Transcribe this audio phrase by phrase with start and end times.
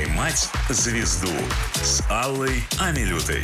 [0.00, 1.28] «Поймать звезду»
[1.74, 3.42] с Аллой Амилютой.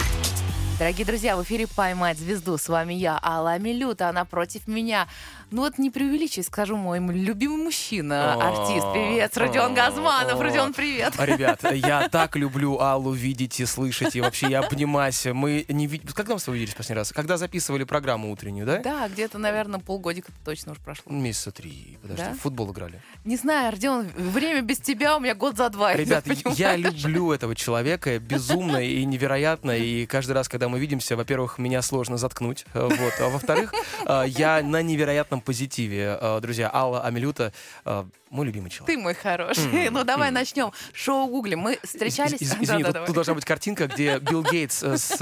[0.79, 2.57] Дорогие друзья, в эфире «Поймать звезду».
[2.57, 5.07] С вами я, Алла Амилюта, а напротив меня
[5.53, 10.41] ну вот не преувеличивай, скажу, мой любимый мужчина, артист, певец Родион Газманов.
[10.41, 11.15] Родион, привет.
[11.19, 15.25] Ребят, я так люблю Аллу видеть и слышать, и вообще я обнимаюсь.
[15.27, 16.09] Мы не видим...
[16.15, 17.13] Когда мы с тобой виделись последний раз?
[17.13, 18.79] Когда записывали программу утреннюю, да?
[18.79, 21.13] Да, где-то, наверное, полгодика точно уже прошло.
[21.13, 21.97] Месяца три.
[22.03, 22.33] Подожди, Да?
[22.33, 23.01] в футбол играли.
[23.25, 25.95] Не знаю, Родион, время без тебя у меня год за два.
[25.95, 26.25] Ребят,
[26.57, 29.71] я люблю этого человека безумно и невероятно.
[29.77, 32.65] И каждый раз, когда мы видимся, во-первых, меня сложно заткнуть.
[32.75, 33.15] Вот.
[33.21, 33.73] А во-вторых,
[34.07, 36.19] э, я на невероятном позитиве.
[36.21, 37.53] Э, Друзья, Алла Амилюта
[37.85, 38.97] э, мой любимый человек.
[38.97, 39.89] Ты мой хороший.
[39.91, 40.73] Ну давай начнем.
[40.93, 41.55] Шоу Гугли.
[41.55, 42.41] Мы встречались.
[42.43, 45.17] Из- из- Извини, тут, должна быть картинка, где Билл Гейтс э, с,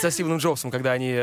[0.00, 1.14] со Стивеном Джобсом, когда они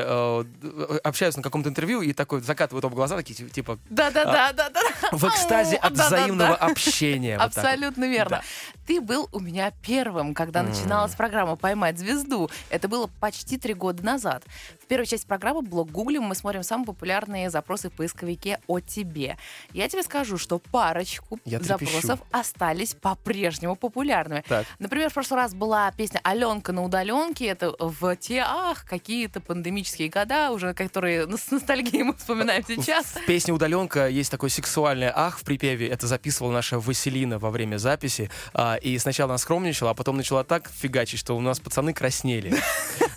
[1.03, 4.53] общаются на каком-то интервью и такой закатывают оба глаза, такие ти- типа Да, да, да,
[4.53, 4.81] да, да.
[5.11, 7.37] в экстазе от взаимного общения.
[7.37, 8.41] Абсолютно верно.
[8.87, 12.49] Ты был у меня первым, когда начиналась программа «Поймать звезду».
[12.69, 14.43] Это было почти три года назад.
[14.91, 19.37] Первой части программы «Блог Гуглим» мы смотрим самые популярные запросы в поисковике о тебе.
[19.71, 21.93] Я тебе скажу, что парочку Я трепещу.
[21.93, 24.43] запросов остались по-прежнему популярными.
[24.49, 24.67] Так.
[24.79, 27.45] Например, в прошлый раз была песня «Аленка на удаленке».
[27.45, 33.05] Это в те, ах, какие-то пандемические года, уже которые с ностальгией мы вспоминаем сейчас.
[33.05, 35.87] В песне «Удаленка» есть такой сексуальный ах в припеве.
[35.87, 38.29] Это записывала наша Василина во время записи.
[38.53, 42.53] А, И сначала она скромничала, а потом начала так фигачить, что у нас пацаны краснели.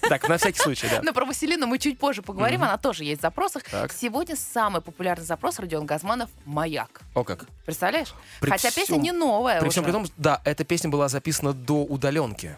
[0.09, 1.01] Так, на всякий случай, да.
[1.03, 3.63] Но про Василину мы чуть позже поговорим, она тоже есть в запросах.
[3.97, 7.01] Сегодня самый популярный запрос Родион Газманов «Маяк».
[7.15, 7.47] О как.
[7.65, 8.15] Представляешь?
[8.41, 12.57] Хотя песня не новая При всем при том, да, эта песня была записана до удаленки.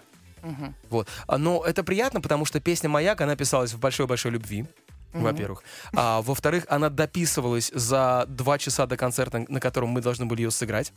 [0.91, 1.09] Вот.
[1.29, 4.67] Но это приятно, потому что песня «Маяк», она писалась в большой-большой любви.
[5.13, 5.63] Во-первых.
[5.95, 10.51] А во-вторых, она дописывалась за два часа до концерта, на котором мы должны были ее
[10.51, 10.93] сыграть.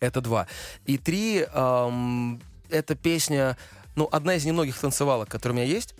[0.00, 0.46] Это два.
[0.84, 1.46] И три,
[2.70, 3.56] эта песня,
[3.96, 5.94] ну, одна из немногих танцевалок, которые у меня есть.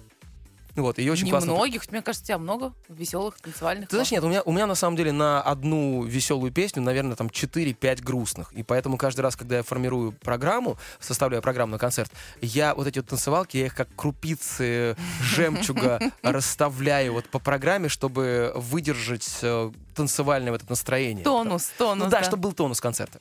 [0.77, 1.53] Вот, ее очень классно.
[1.53, 3.89] Немногих, мне кажется, у тебя много веселых, танцевальных.
[3.89, 7.17] Ты знаешь, нет, у меня, у меня на самом деле на одну веселую песню, наверное,
[7.17, 8.53] там 4-5 грустных.
[8.53, 12.12] И поэтому каждый раз, когда я формирую программу, составляю программу на концерт,
[12.43, 18.53] я вот эти вот танцевалки, я их как крупицы жемчуга расставляю вот по программе, чтобы
[18.55, 21.25] выдержать э, танцевальное вот это настроение.
[21.25, 22.05] Тонус, тонус.
[22.05, 23.19] Ну да, чтобы был тонус концерта.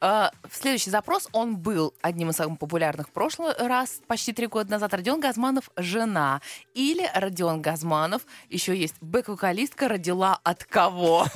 [0.00, 4.70] А, следующий запрос, он был одним из самых популярных в прошлый раз, почти три года
[4.70, 4.92] назад.
[4.92, 6.42] Родион Газманов «Жена».
[6.74, 11.26] Или Родион Газманов, еще есть бэк-вокалистка, родила от кого?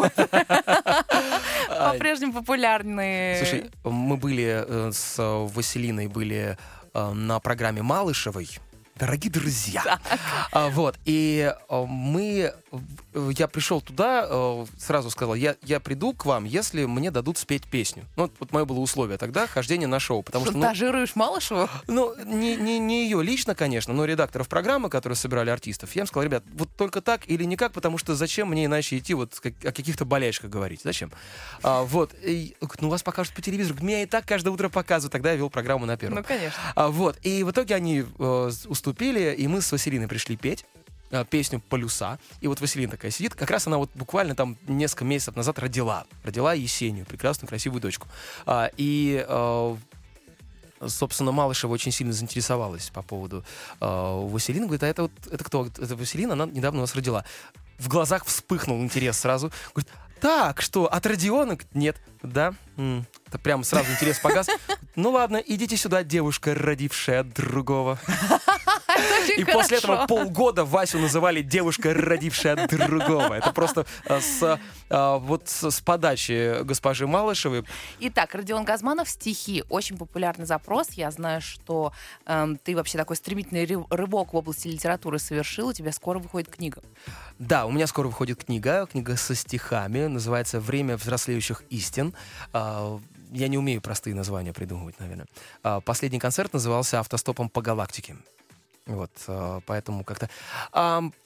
[1.68, 3.38] По-прежнему популярные.
[3.38, 6.58] Слушай, мы были э, с Василиной были
[6.92, 8.48] э, на программе Малышевой.
[9.00, 9.98] Дорогие друзья.
[10.52, 10.98] А, вот.
[11.06, 12.52] И э, мы...
[13.14, 17.66] Я пришел туда, э, сразу сказал, я, я приду к вам, если мне дадут спеть
[17.66, 18.04] песню.
[18.16, 20.22] Ну, вот, вот мое было условие тогда, хождение на шоу.
[20.22, 21.68] Потому что, ну, Шантажируешь Малышеву?
[21.86, 26.06] ну, не, не, не ее лично, конечно, но редакторов программы, которые собирали артистов, я им
[26.06, 29.64] сказал, ребят, вот только так или никак, потому что зачем мне иначе идти вот как-
[29.64, 30.82] о каких-то болельщиках говорить?
[30.84, 31.10] Зачем?
[31.62, 32.14] А, вот.
[32.22, 33.82] И, ну, вас покажут по телевизору.
[33.82, 35.12] Меня и так каждое утро показывают.
[35.12, 36.18] Тогда я вел программу на первом.
[36.18, 36.58] Ну, конечно.
[36.74, 37.18] А, вот.
[37.22, 38.50] И в итоге они э,
[38.90, 40.64] уступили, и мы с Василиной пришли петь
[41.12, 42.18] э, песню «Полюса».
[42.40, 43.34] И вот Василина такая сидит.
[43.34, 46.06] Как раз она вот буквально там несколько месяцев назад родила.
[46.24, 48.08] Родила Есению, прекрасную, красивую дочку.
[48.46, 49.76] А, и э,
[50.86, 53.44] собственно, Малышева очень сильно заинтересовалась по поводу
[53.80, 54.66] э, Василины.
[54.66, 55.66] Говорит, а это вот это кто?
[55.66, 57.24] Это Василина, она недавно у нас родила.
[57.78, 59.52] В глазах вспыхнул интерес сразу.
[59.72, 59.90] Говорит,
[60.20, 61.56] так, что, от Родиона?
[61.74, 61.96] Нет.
[62.22, 62.54] Да?
[62.76, 64.48] Это прям сразу интерес погас.
[64.96, 67.98] Ну ладно, идите сюда, девушка, родившая другого.
[69.36, 73.34] И после этого полгода Васю называли девушка, родившая от другого.
[73.34, 74.58] Это просто э, с,
[74.90, 77.64] э, вот с подачи госпожи Малышевой.
[78.00, 79.64] Итак, Родион Газманов, стихи.
[79.68, 80.90] Очень популярный запрос.
[80.90, 81.92] Я знаю, что
[82.26, 85.68] эм, ты вообще такой стремительный ры- рывок в области литературы совершил.
[85.68, 86.82] У тебя скоро выходит книга.
[87.38, 92.14] Да, у меня скоро выходит книга, книга со стихами, называется «Время взрослеющих истин».
[92.52, 92.98] А,
[93.32, 95.26] Я не умею простые названия придумывать, наверное.
[95.84, 98.16] Последний концерт назывался «Автостопом по галактике».
[98.90, 100.28] Вот, а, поэтому как-то...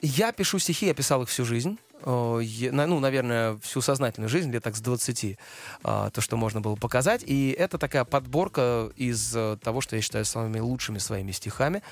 [0.02, 1.78] Я пишу стихи, я писал их всю жизнь.
[2.04, 5.38] На- Ну, наверное, всю сознательную жизнь, лет так с 20,
[5.82, 7.22] а, то, что можно было показать.
[7.26, 11.82] И это такая подборка из э, того, что я считаю самыми лучшими своими стихами.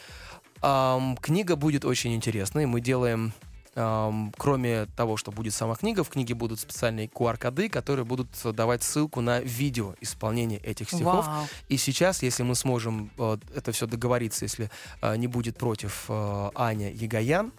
[0.60, 2.66] Ам, Книга будет очень интересной.
[2.66, 3.32] Мы делаем
[3.74, 9.20] кроме того, что будет сама книга, в книге будут специальные QR-коды, которые будут давать ссылку
[9.20, 11.26] на видео исполнения этих стихов.
[11.26, 11.46] Вау.
[11.68, 14.70] И сейчас, если мы сможем э, это все договориться, если
[15.00, 17.52] э, не будет против э, Аня Ягоян,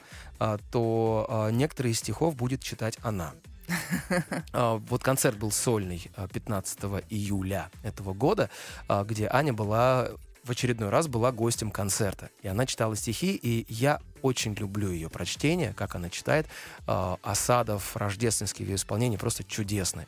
[0.71, 3.33] то некоторые из стихов будет читать она.
[4.51, 6.79] А, Вот концерт был сольный а, 15
[7.09, 8.49] июля этого года,
[9.05, 10.09] где Аня была
[10.43, 12.29] в очередной раз была гостем концерта.
[12.41, 16.47] И она читала стихи, и я очень люблю ее прочтение, как она читает.
[16.85, 20.05] А, Осадов, рождественский в ее исполнении просто чудесный.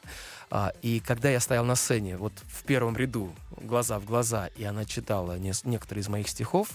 [0.49, 4.63] А, И когда я стоял на сцене, вот в первом ряду, глаза в глаза, и
[4.63, 6.69] она читала некоторые из моих стихов,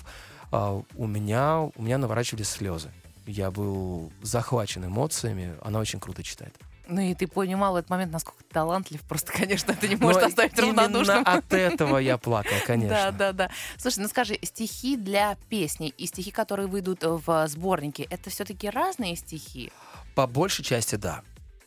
[0.52, 2.90] а, у меня, у меня наворачивались слезы.
[3.26, 5.54] Я был захвачен эмоциями.
[5.62, 6.54] Она очень круто читает.
[6.90, 9.00] Ну и ты понимал в этот момент, насколько ты талантлив.
[9.02, 11.22] Просто, конечно, ты не Но можешь оставить равнодушным.
[11.24, 12.96] от этого я плакал, конечно.
[12.96, 13.50] Да, да, да.
[13.78, 19.16] Слушай, ну скажи, стихи для песни и стихи, которые выйдут в сборнике, это все-таки разные
[19.16, 19.72] стихи?
[20.14, 21.22] По большей части, да.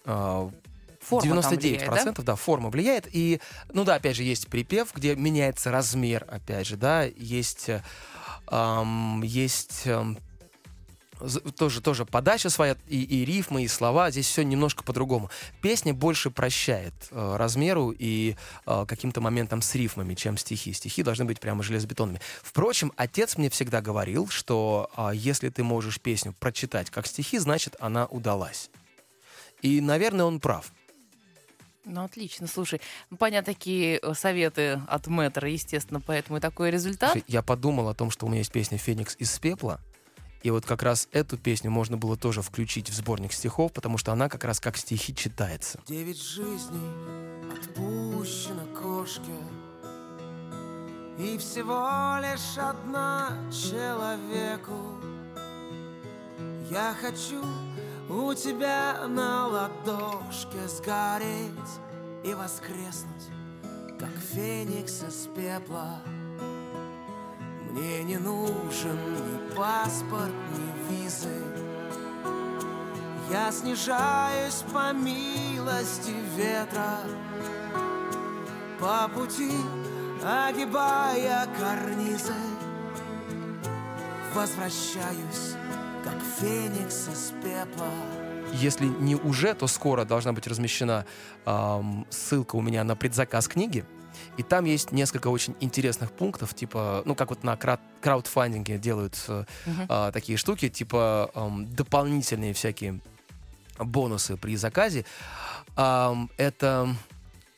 [0.05, 0.51] А,
[0.99, 2.23] Форма там 99% влияет, да?
[2.23, 3.07] да, форма влияет.
[3.11, 3.41] И,
[3.73, 7.81] ну да, опять же, есть припев, где меняется размер, опять же, да, есть, э,
[8.47, 10.17] ам, есть эм,
[11.55, 14.11] тоже, тоже подача своя, и, и рифмы, и слова.
[14.11, 15.29] Здесь все немножко по-другому.
[15.61, 18.35] Песня больше прощает э, размеру и
[18.65, 20.73] э, каким-то моментам с рифмами, чем стихи.
[20.73, 22.21] Стихи должны быть прямо железобетонными.
[22.41, 27.75] Впрочем, отец мне всегда говорил, что а, если ты можешь песню прочитать как стихи, значит,
[27.79, 28.69] она удалась.
[29.61, 30.71] И, наверное, он прав.
[31.85, 32.47] Ну, отлично.
[32.47, 37.11] Слушай, ну, понятно, такие э, советы от мэтра, естественно, поэтому и такой результат.
[37.11, 39.81] Слушай, Я подумал о том, что у меня есть песня «Феникс из пепла»,
[40.43, 44.11] и вот как раз эту песню можно было тоже включить в сборник стихов, потому что
[44.11, 45.79] она как раз как стихи читается.
[45.87, 46.91] Девять жизней
[47.51, 49.31] отпущено кошке
[51.17, 54.99] И всего лишь одна человеку
[56.69, 57.41] Я хочу
[58.09, 61.79] у тебя на ладошке сгореть
[62.25, 63.29] И воскреснуть,
[63.97, 66.01] как феникс из пепла
[67.73, 71.41] Мне не нужен ни паспорт, ни визы.
[73.31, 76.99] Я снижаюсь по милости ветра.
[78.79, 79.53] По пути
[80.23, 82.35] огибая карнизы.
[84.35, 85.55] Возвращаюсь,
[86.03, 87.89] как феникс из пепла.
[88.53, 91.07] Если не уже, то скоро должна быть размещена
[91.43, 93.83] ам, ссылка у меня на предзаказ книги.
[94.37, 99.15] И там есть несколько очень интересных пунктов, типа, ну, как вот на кра- краудфандинге делают
[99.27, 99.85] Мгм.
[99.89, 102.99] а, такие штуки, типа ам, дополнительные всякие
[103.77, 105.05] бонусы при заказе.
[105.75, 106.95] Ам, это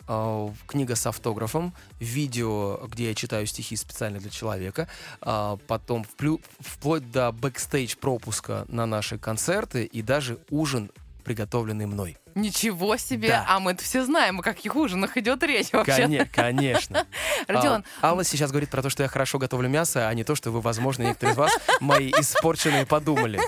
[0.07, 4.88] а, книга с автографом, видео, где я читаю стихи специально для человека,
[5.22, 10.92] а, потом вплю- вплоть до бэкстейдж пропуска на наши концерты и даже ужин,
[11.25, 12.18] приготовленный мной.
[12.36, 13.30] Ничего себе!
[13.30, 13.45] Да.
[13.50, 16.04] А мы-то все знаем, о каких ужинах идет речь вообще.
[16.04, 17.06] Коне- конечно.
[17.48, 20.36] Родион, А, Алла сейчас говорит про то, что я хорошо готовлю мясо, а не то,
[20.36, 21.51] что вы, возможно, некоторые из вас
[21.81, 23.42] мои испорченные подумали.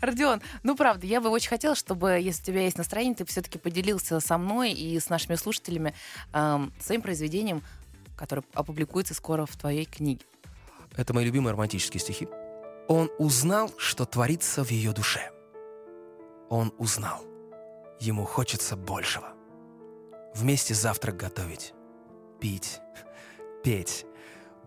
[0.00, 3.58] Родион, ну правда, я бы очень хотела, чтобы, если у тебя есть настроение, ты все-таки
[3.58, 5.94] поделился со мной и с нашими слушателями
[6.32, 7.62] эм, своим произведением,
[8.16, 10.22] которое опубликуется скоро в твоей книге.
[10.96, 12.28] Это мои любимые романтические стихи.
[12.88, 15.30] Он узнал, что творится в ее душе.
[16.52, 17.24] Он узнал.
[17.98, 19.28] Ему хочется большего.
[20.34, 21.72] Вместе завтрак готовить,
[22.40, 22.78] пить,
[23.64, 24.04] петь,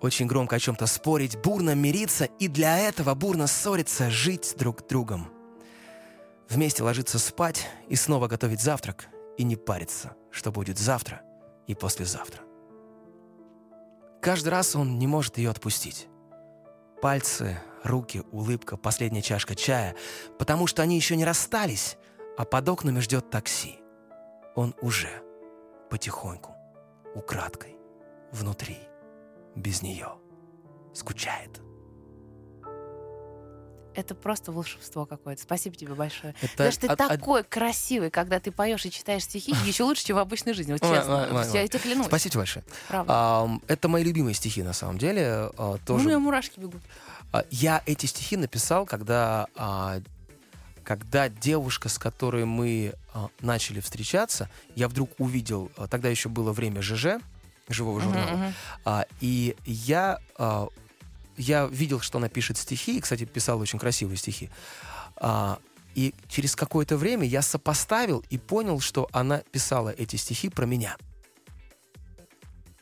[0.02, 4.84] очень громко о чем-то спорить, бурно мириться и для этого бурно ссориться, жить друг с
[4.86, 5.28] другом.
[6.50, 9.06] Вместе ложиться спать и снова готовить завтрак
[9.38, 11.22] и не париться, что будет завтра
[11.68, 12.42] и послезавтра.
[14.24, 16.08] Каждый раз он не может ее отпустить.
[17.00, 19.96] Пальцы, руки, улыбка, последняя чашка чая,
[20.38, 21.98] потому что они еще не расстались,
[22.38, 23.80] а под окнами ждет такси.
[24.56, 25.10] Он уже
[25.90, 26.54] потихоньку,
[27.14, 27.78] украдкой,
[28.32, 28.78] внутри,
[29.56, 30.14] без нее,
[30.94, 31.62] скучает.
[33.94, 35.42] Это просто волшебство какое-то.
[35.42, 36.36] Спасибо тебе большое.
[36.42, 40.18] Это что ты од- такой красивый, когда ты поешь и читаешь стихи, еще лучше, чем
[40.18, 40.74] в обычной жизни.
[40.74, 41.16] Вот честно.
[41.24, 41.68] ой, ой, Я ой.
[41.70, 42.08] тебе клянусь.
[42.08, 42.66] Спасибо большое.
[42.90, 43.14] Правда.
[43.14, 45.50] Ам, это мои любимые стихи, на самом деле.
[45.58, 46.82] а, У тоже меня мурашки бегут.
[47.36, 50.00] А, Я эти стихи написал, когда, а,
[50.84, 56.82] когда девушка, с которой мы а, начали встречаться, я вдруг увидел, тогда еще было время
[56.82, 57.20] ЖЖ,
[57.68, 58.54] живого журнала, мгм.
[58.86, 60.20] а, и я,
[61.36, 64.50] я видел, что она пишет стихи, и, кстати, писала очень красивые стихи.
[65.96, 70.98] И через какое-то время я сопоставил и понял, что она писала эти стихи про меня.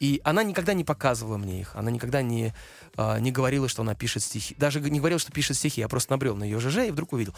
[0.04, 2.54] И она никогда не показывала мне их, она никогда не,
[2.98, 4.54] а, не говорила, что она пишет стихи.
[4.60, 7.34] Даже не говорила, что пишет стихи, я просто набрел на ее ЖЖ и вдруг увидел.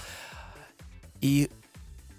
[1.21, 1.51] И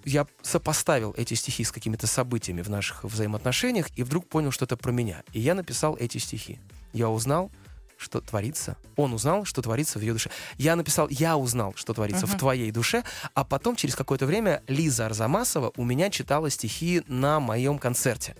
[0.04, 4.76] я сопоставил эти стихи с какими-то событиями в наших взаимоотношениях и вдруг понял, что это
[4.76, 5.24] про меня.
[5.32, 6.60] И я написал эти стихи.
[6.92, 7.50] Я узнал,
[7.96, 8.76] что творится.
[8.94, 10.30] Он узнал, что творится в ее душе.
[10.58, 13.02] Я написал, я узнал, что творится в твоей душе,
[13.34, 18.36] а потом через какое-то время Лиза Арзамасова у меня читала стихи на моем концерте.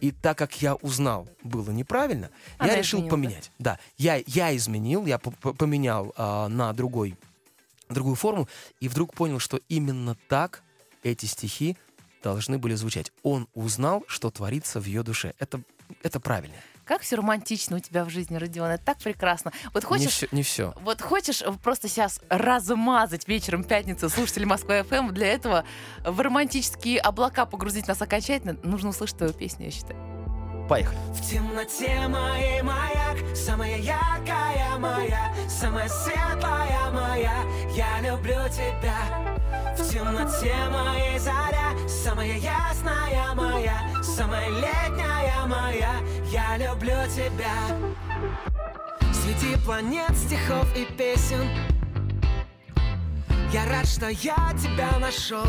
[0.00, 3.50] И так как я узнал, было неправильно, Она я решил изменила, поменять.
[3.58, 7.16] Да, я, я изменил, я поменял а, на другой,
[7.88, 8.48] другую форму,
[8.80, 10.62] и вдруг понял, что именно так
[11.02, 11.76] эти стихи
[12.22, 13.12] должны были звучать.
[13.22, 15.34] Он узнал, что творится в ее душе.
[15.38, 15.60] Это,
[16.02, 16.56] это правильно.
[16.86, 18.70] Как все романтично у тебя в жизни, Родион.
[18.70, 19.52] Это так прекрасно.
[19.74, 20.12] Вот Не хочешь...
[20.12, 20.72] все, не все.
[20.82, 25.64] Вот хочешь просто сейчас размазать вечером пятницы слушателей Москвы ФМ, для этого
[26.04, 30.25] в романтические облака погрузить нас окончательно, нужно услышать твою песню, я считаю.
[30.68, 30.98] Поехали.
[31.14, 37.44] В темноте моей маяк, самая яркая моя, самая светлая моя,
[37.74, 39.36] я люблю тебя.
[39.76, 45.94] В темноте моей заря, самая ясная моя, самая летняя моя,
[46.32, 47.54] я люблю тебя.
[49.12, 51.48] Среди планет, стихов и песен
[53.52, 55.46] Я рад, что я тебя нашел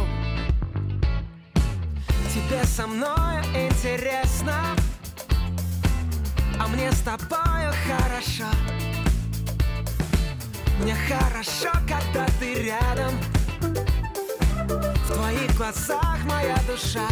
[2.34, 4.76] Тебе со мною интересно
[6.60, 8.46] А мне с тобою хорошо.
[10.80, 13.14] Мне хорошо, когда ты рядом.
[14.68, 17.08] В твоих глазах моя душа.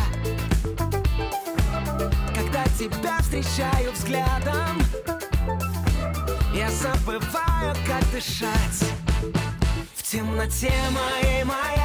[2.35, 4.81] Когда тебя встречаю взглядом
[6.53, 8.91] Я забываю, как дышать.
[9.95, 11.84] В темноте моей маяк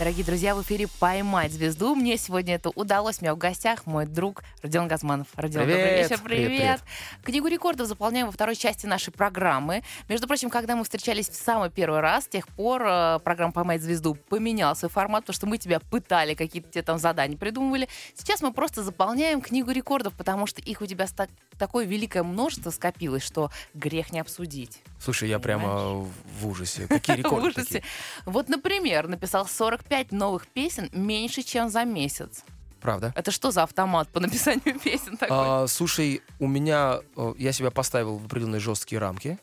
[0.00, 1.94] Дорогие друзья, в эфире «Поймать звезду».
[1.94, 3.18] Мне сегодня это удалось.
[3.20, 5.26] У меня в гостях мой друг Родион Газманов.
[5.36, 6.10] Родион, добрый Привет.
[6.10, 6.22] вечер.
[6.24, 6.80] Привет, Привет.
[7.22, 9.82] Книгу рекордов заполняем во второй части нашей программы.
[10.08, 13.82] Между прочим, когда мы встречались в самый первый раз, с тех пор э, программа «Поймать
[13.82, 17.86] звезду» поменял свой формат, потому что мы тебя пытали, какие-то тебе там задания придумывали.
[18.14, 21.28] Сейчас мы просто заполняем книгу рекордов, потому что их у тебя ста-
[21.58, 24.80] такое великое множество скопилось, что грех не обсудить.
[24.98, 26.06] Слушай, я прямо
[26.40, 26.86] в ужасе.
[26.86, 27.82] Какие рекорды В ужасе.
[28.24, 29.46] Вот, например, написал
[29.90, 32.44] 45 новых песен меньше, чем за месяц.
[32.80, 33.12] Правда?
[33.16, 35.36] Это что за автомат по написанию песен такой?
[35.36, 39.38] А, слушай, у меня э, я себя поставил в определенные жесткие рамки,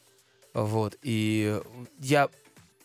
[0.54, 1.62] вот, и
[2.00, 2.30] я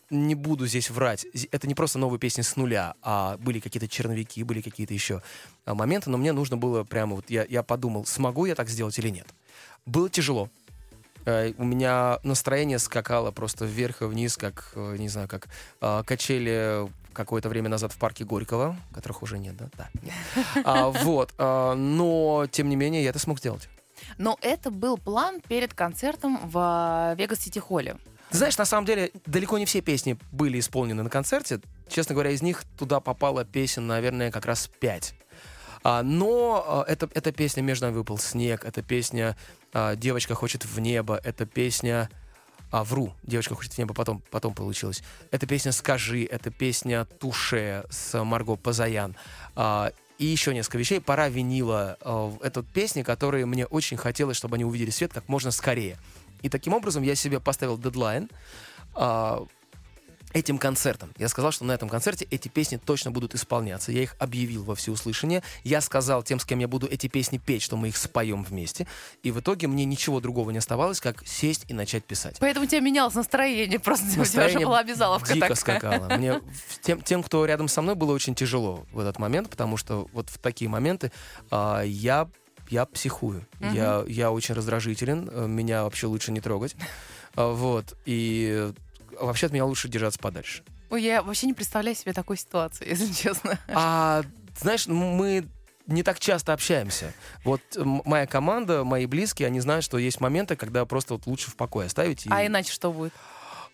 [0.09, 1.25] не буду здесь врать.
[1.51, 5.23] Это не просто новые песни с нуля, а были какие-то черновики, были какие-то еще
[5.65, 8.99] а, моменты, но мне нужно было прямо вот я, я подумал, смогу я так сделать
[8.99, 9.27] или нет.
[9.85, 10.49] Было тяжело.
[11.25, 15.47] Э, У меня настроение скакало просто вверх и вниз, как, э, не знаю, как
[16.05, 19.69] качели какое-то время назад в парке Горького, которых уже нет, да?
[19.77, 19.89] Да.
[20.01, 20.13] нет.
[20.65, 21.33] А, вот.
[21.37, 23.69] а, но, тем не менее, я это смог сделать.
[24.17, 27.97] Но это был план перед концертом в Вегас Сити Холле.
[28.29, 31.61] Ты знаешь, на самом деле, далеко не все песни были исполнены на концерте.
[31.87, 35.13] Честно говоря, из них туда попало песен, наверное, как раз пять.
[35.83, 39.37] А, но а, это, эта песня «Между нами выпал снег», эта песня
[39.73, 42.09] а, «Девочка хочет в небо», эта песня
[42.73, 45.03] а, «Вру», «Девочка хочет в небо», потом, потом получилось.
[45.29, 49.15] Эта песня «Скажи», эта песня «Туше» с Марго Пазаян.
[49.55, 50.99] А, и еще несколько вещей.
[50.99, 51.97] «Пора винила».
[52.01, 55.99] а, Это песни, которые мне очень хотелось, чтобы они увидели свет как можно скорее.
[56.41, 58.27] И таким образом я себе поставил дедлайн
[58.95, 59.45] а,
[60.33, 61.11] этим концертом.
[61.17, 63.91] Я сказал, что на этом концерте эти песни точно будут исполняться.
[63.91, 65.43] Я их объявил во всеуслышание.
[65.63, 68.87] Я сказал тем, с кем я буду эти песни петь, что мы их споем вместе.
[69.23, 72.37] И в итоге мне ничего другого не оставалось, как сесть и начать писать.
[72.39, 75.55] Поэтому у тебя менялось настроение, просто у тебя уже Настроение была обязаловка дико такая.
[75.79, 76.17] скакало.
[76.17, 76.41] Мне
[76.81, 80.29] тем, тем, кто рядом со мной, было очень тяжело в этот момент, потому что вот
[80.29, 81.11] в такие моменты
[81.51, 82.27] а, я
[82.69, 83.45] я психую.
[83.59, 85.29] Я, я очень раздражителен.
[85.31, 86.75] э, Меня вообще лучше не трогать.
[87.35, 87.93] А, Вот.
[88.05, 88.71] И
[89.19, 90.63] вообще от меня лучше держаться подальше.
[90.89, 93.57] Ой, я вообще не представляю себе такой ситуации, если честно.
[93.67, 94.23] А
[94.59, 95.47] знаешь, мы
[95.87, 97.13] не так часто общаемся.
[97.43, 101.55] Вот моя команда, мои близкие, они знают, что есть моменты, когда просто вот лучше в
[101.55, 102.25] покое оставить.
[102.25, 103.11] и- А иначе что будет?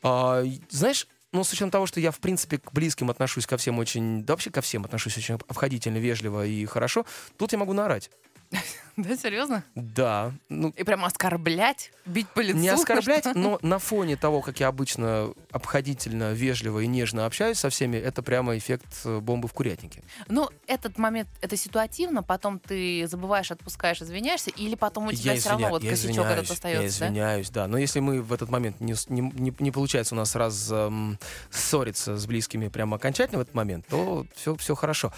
[0.01, 3.77] А, знаешь, ну, с учетом того, что я, в принципе, к близким отношусь ко всем
[3.77, 4.24] очень...
[4.24, 7.05] Да вообще ко всем отношусь очень обходительно, вежливо и хорошо,
[7.38, 8.10] тут я могу наорать.
[8.97, 9.63] Да, серьезно?
[9.75, 12.57] Да, ну, И прям оскорблять, бить по лицу?
[12.59, 17.69] не оскорблять, но на фоне того, как я обычно обходительно, вежливо и нежно общаюсь со
[17.69, 20.03] всеми, это прямо эффект э, бомбы в курятнике.
[20.27, 25.39] Ну, этот момент, это ситуативно, потом ты забываешь, отпускаешь, извиняешься, или потом у тебя я,
[25.39, 27.67] все равно вот я косячок этот остается, я извиняюсь, да?
[27.67, 31.17] Но если мы в этот момент не, не, не- не получается у нас раз эм,
[31.51, 35.13] ссориться с близкими прямо окончательно в этот момент, то все, все хорошо.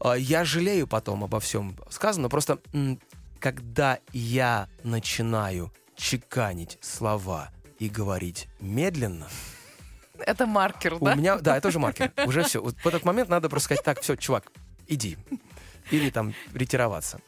[0.00, 2.58] А, Я жалею потом обо всем сказанном, просто
[3.40, 9.28] когда я начинаю чеканить слова и говорить медленно?
[10.18, 11.14] Это маркер, у да?
[11.14, 12.12] меня, да, это уже маркер.
[12.26, 12.60] Уже все.
[12.60, 14.50] Вот в этот момент надо просто сказать, так, все, чувак,
[14.88, 15.16] иди.
[15.92, 17.20] Или там ретироваться.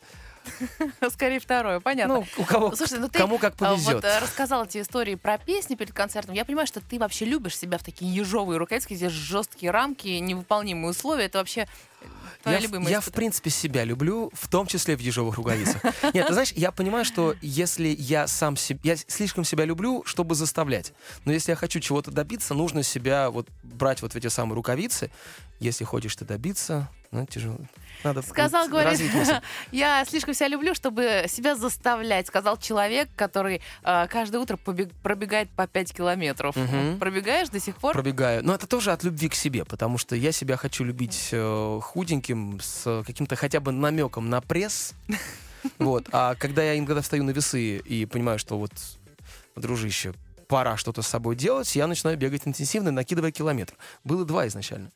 [1.11, 2.17] Скорее второе, понятно.
[2.17, 3.95] Ну, у кого, Слушай, ну ты кому как а, повезет.
[3.95, 6.35] вот э, рассказал эти истории про песни перед концертом.
[6.35, 10.91] Я понимаю, что ты вообще любишь себя в такие ежовые рукавицы, где жесткие рамки, невыполнимые
[10.91, 11.25] условия.
[11.27, 11.69] Это вообще
[12.01, 12.07] э,
[12.43, 15.83] твоя я, любимая я, в принципе, себя люблю, в том числе в ежовых рукавицах.
[16.15, 18.81] Нет, ты знаешь, я понимаю, что если я сам себя...
[18.83, 20.93] Я слишком себя люблю, чтобы заставлять.
[21.25, 25.11] Но если я хочу чего-то добиться, нужно себя вот брать вот в эти самые рукавицы.
[25.59, 27.59] Если хочешь ты добиться, ну, тяжело.
[28.05, 29.01] Надо Сказал, говорит,
[29.73, 35.51] я слишком себя люблю, чтобы себя заставлять, сказал человек, который э, каждое утро побег- пробегает
[35.51, 36.57] по 5 километров.
[36.57, 36.99] Мгм.
[36.99, 37.93] Пробегаешь до сих пор?
[37.93, 38.45] Пробегаю.
[38.45, 42.59] Но это тоже от любви к себе, потому что я себя хочу любить э, худеньким,
[42.61, 44.95] с каким-то хотя бы намеком на пресс.
[45.79, 46.09] Вот.
[46.13, 48.73] А когда я иногда встаю на весы и понимаю, что вот,
[49.57, 50.15] дружище,
[50.49, 53.75] пора что-то с собой делать, я начинаю бегать интенсивно, накидывая километр.
[54.03, 54.91] Было два изначально.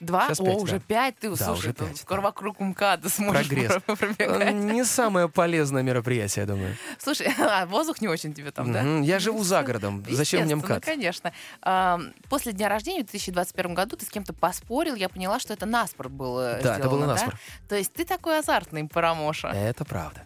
[0.00, 0.26] Два?
[0.28, 0.82] Сейчас О, пять, уже да.
[0.86, 1.18] пять?
[1.18, 2.20] Ты, Да, слушай, уже пять, да.
[2.20, 3.82] вокруг МКАДа сможешь Прогресс.
[3.86, 4.54] про- Э, пробегать.
[4.54, 6.76] Не самое полезное мероприятие, я думаю.
[6.98, 8.82] Слушай, а воздух не очень тебе там, да?
[9.00, 10.04] Я живу за городом.
[10.08, 10.84] Зачем мне МКАД?
[10.84, 11.32] конечно.
[11.62, 15.66] Ам, После дня рождения в 2021 году ты с кем-то поспорил, я поняла, что это
[15.66, 17.06] наспорт был э, Да, это да?
[17.06, 17.34] наспор.
[17.68, 19.48] То есть ты такой азартный, Парамоша.
[19.48, 20.22] Это правда.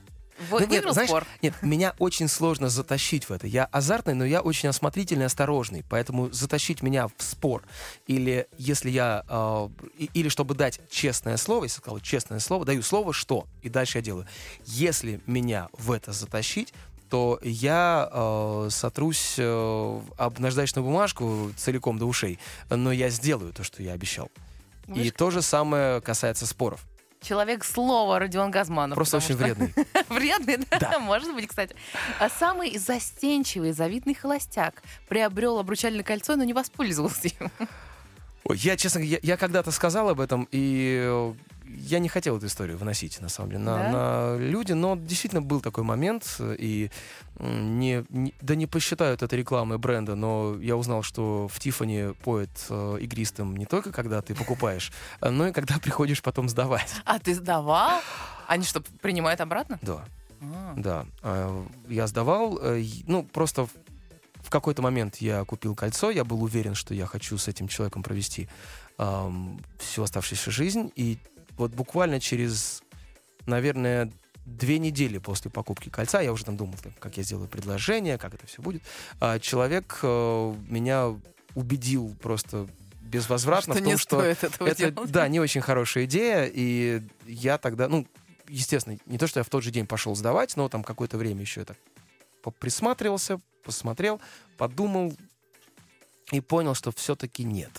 [0.51, 1.27] Вы- Ну, нет, знаешь, спор?
[1.43, 3.47] Нет, меня очень сложно затащить в это.
[3.47, 5.85] Я азартный, но я очень осмотрительный и осторожный.
[5.89, 7.63] Поэтому затащить меня в спор,
[8.07, 9.25] или если я...
[9.29, 9.69] э,
[9.99, 13.69] и- или чтобы дать честное слово, если я сказал честное слово, даю слово, что, и
[13.69, 14.27] дальше я делаю.
[14.67, 16.73] Если меня в это затащить,
[17.11, 22.39] то я э, сотрусь э, об наждачную бумажку целиком до ушей,
[22.71, 24.31] но я сделаю то, что я обещал.
[24.89, 26.85] И Видишь, то же самое касается споров.
[27.23, 28.97] Человек слова Родион Газманов.
[28.97, 29.73] Просто очень что- вредный.
[30.09, 30.79] Вредный, да?
[30.79, 30.99] Да.
[30.99, 31.75] Может быть, кстати.
[32.19, 37.51] А самый застенчивый, завидный холостяк приобрел обручальное кольцо, но не воспользовался им.
[38.45, 41.33] Ой, я, честно, я, я когда-то сказал об этом, и
[41.67, 43.91] я не хотел эту историю выносить, на самом деле, на, Да?
[43.91, 46.91] на люди, но действительно был такой момент, и
[47.39, 52.51] не, не- да не посчитают это рекламой бренда, но я узнал, что в Тифани поет
[52.69, 56.93] э, игристым не только когда ты покупаешь, а, но и когда приходишь потом сдавать.
[57.05, 58.01] А ты сдавал?
[58.47, 59.79] Они что, принимают обратно?
[59.83, 60.05] Да,
[60.41, 60.75] А.
[60.77, 61.07] да.
[61.23, 66.75] А, Я сдавал, э, ну, просто в- какой-то момент я купил кольцо, я был уверен,
[66.75, 68.49] что я хочу с этим человеком провести
[69.79, 71.19] всю оставшуюся жизнь, и
[71.57, 72.83] вот буквально через,
[73.47, 74.11] наверное,
[74.45, 78.47] две недели после покупки кольца, я уже там думал, как я сделаю предложение, как это
[78.47, 78.83] все будет,
[79.21, 81.15] а человек э, меня
[81.55, 82.69] убедил просто
[83.01, 85.11] безвозвратно Что в том, что это, делать.
[85.11, 88.07] да, не очень хорошая идея, и я тогда, ну,
[88.49, 91.43] естественно, не то, что я в тот же день пошел сдавать, но там какое-то время
[91.43, 91.77] еще так
[92.59, 94.21] присматривался, посмотрел,
[94.57, 95.15] подумал
[96.33, 97.71] и понял, что все-таки нет.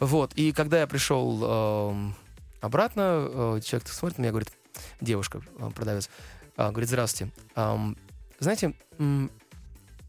[0.00, 2.16] Вот, и когда я пришел эм,
[2.60, 4.52] обратно, э, человек смотрит на меня говорит,
[5.00, 6.08] девушка, э, продавец,
[6.56, 7.32] э, говорит, здравствуйте,
[8.40, 8.74] знаете,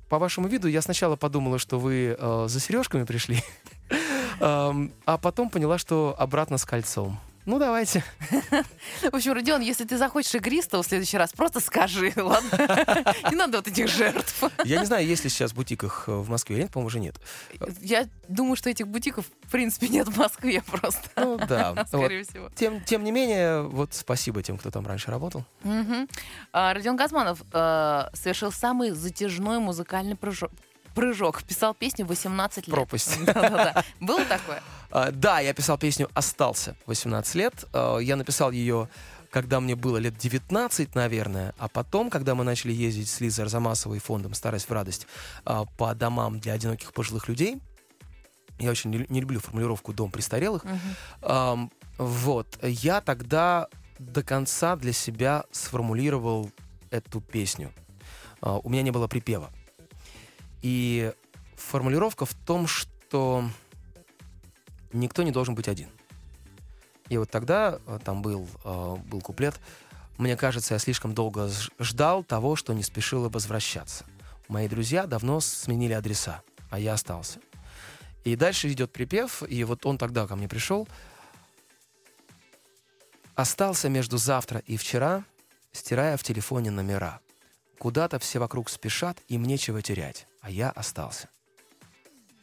[0.10, 3.44] по вашему виду я сначала подумала, что вы за сережками пришли,
[4.40, 7.20] а потом поняла, что обратно с кольцом.
[7.50, 8.04] Ну, давайте.
[9.02, 12.50] В общем, Родион, если ты захочешь игристого в следующий раз, просто скажи, ладно?
[13.32, 14.44] Не надо вот этих жертв.
[14.66, 17.00] Я не знаю, есть ли сейчас в бутиках э, в Москве или нет, по-моему, уже
[17.00, 17.16] нет.
[17.82, 21.10] Я думаю, что этих бутиков, в принципе, нет в Москве просто.
[21.16, 21.74] Ну, да.
[21.80, 21.88] Вот.
[21.88, 22.50] Скорее всего.
[22.54, 25.44] Тем, тем не менее, вот спасибо тем, кто там раньше работал.
[26.54, 30.52] А, Родион Газманов э, совершил самый затяжной музыкальный прыжок.
[31.00, 31.44] Прыжок.
[31.44, 32.76] Писал песню 18 лет.
[32.76, 33.18] Пропасть.
[33.26, 33.86] Да-да-да.
[34.02, 34.62] Было такое?
[34.92, 37.66] А, да, я писал песню «Остался» 18 лет.
[37.72, 38.90] А, я написал ее,
[39.32, 41.56] когда мне было лет 19, наверное.
[41.58, 45.08] А потом, когда мы начали ездить с Лизой Арзамасовой фондом «Старость в радость»
[45.46, 47.62] а, по домам для одиноких пожилых людей,
[48.60, 50.66] я очень не, люблю формулировку «дом престарелых».
[51.22, 56.52] Ам, вот, я тогда до конца для себя сформулировал
[56.92, 57.72] эту песню.
[58.42, 59.50] У меня не было припева.
[60.62, 61.14] И
[61.56, 63.44] формулировка в том, что
[64.92, 65.90] никто не должен быть один.
[67.10, 69.60] И вот тогда а, там был, а, был куплет
[70.18, 74.06] Мне кажется, я слишком долго ждал того, что не спешило возвращаться.
[74.48, 77.40] Мои друзья давно сменили адреса, а я остался.
[78.24, 80.88] И дальше идет припев, и вот он тогда ко мне пришел.
[83.36, 85.24] Остался между завтра и вчера,
[85.72, 87.22] стирая в телефоне номера.
[87.78, 91.28] Куда-то все вокруг спешат, им нечего терять, а я остался.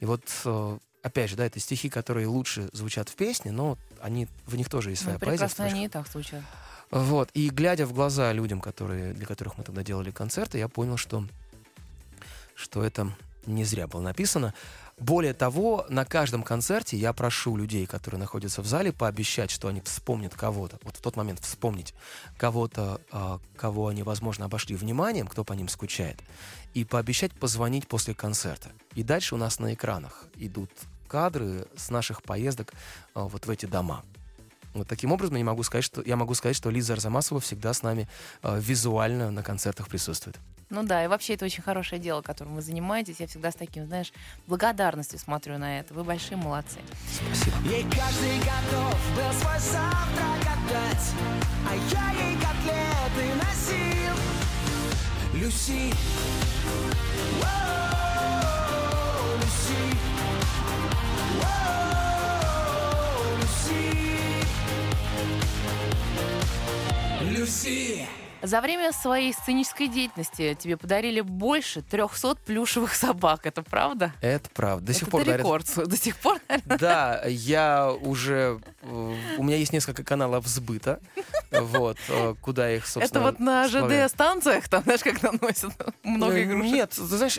[0.01, 4.29] И вот, э, опять же, да, это стихи, которые лучше звучат в песне, но они,
[4.47, 5.33] в них тоже есть своя Ну, поэзия.
[5.47, 6.43] прекрасно они и так звучат.
[6.91, 7.31] Вот.
[7.35, 11.27] И глядя в глаза людям, которые, для которых мы тогда делали концерты, я понял, что,
[12.55, 13.11] что это
[13.47, 14.55] не зря было написано.
[14.99, 19.83] Более того, на каждом концерте я прошу людей, которые находятся в зале, пообещать, что они
[19.83, 20.79] вспомнят кого-то.
[20.83, 21.93] Вот в тот момент вспомнить
[22.39, 26.19] кого-то, а, кого они, возможно, обошли вниманием, кто по ним скучает,
[26.73, 28.71] и пообещать позвонить после концерта.
[28.95, 30.71] И дальше у нас на экранах идут
[31.09, 32.73] кадры с наших поездок
[33.15, 34.03] а, вот в эти дома.
[34.77, 37.83] Вот таким образом я могу сказать, что я могу сказать, что Лиза Арзамасова всегда с
[37.83, 38.09] нами
[38.43, 40.37] э, визуально на концертах присутствует.
[40.69, 43.21] Ну да, и вообще это очень хорошее дело, которым вы занимаетесь.
[43.21, 44.12] Я всегда с таким, знаешь,
[44.47, 45.95] благодарностью смотрю на это.
[45.95, 46.79] Вы большие молодцы.
[47.12, 47.57] Спасибо.
[47.69, 51.12] Ей каждый готов был свой завтрак отдать
[51.71, 54.17] А я ей котлеты носил
[55.35, 55.93] Люси
[57.41, 57.86] Воу,
[67.47, 68.07] Люси
[68.43, 73.47] За время своей сценической деятельности тебе подарили больше 300 плюшевых собак.
[73.47, 74.13] Это правда?
[74.21, 74.87] Это правда.
[74.89, 75.89] До сих это пор дарят- рекорд.
[75.89, 76.79] До сих пор, наверное.
[76.79, 78.59] Да, я уже...
[78.83, 81.01] э, У меня есть несколько каналов сбыта,
[81.53, 83.19] вот, э, куда их, собственно...
[83.21, 83.69] Это вот на.
[83.69, 86.73] ЖД-станциях, там, знаешь, когда носят много Э, игрушек.
[86.73, 87.39] Нет, ты знаешь,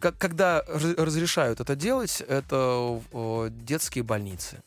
[0.00, 3.00] как- когда раз- разрешают это делать, это
[3.50, 4.62] детские больницы.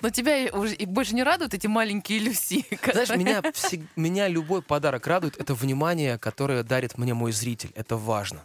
[0.00, 2.64] Но тебя уже и больше не радуют эти маленькие Люси.
[2.92, 5.36] Знаешь, которые- меня, всег- меня любой подарок радует.
[5.38, 7.70] Это внимание, которое дарит мне мой зритель.
[7.74, 8.42] Это важно.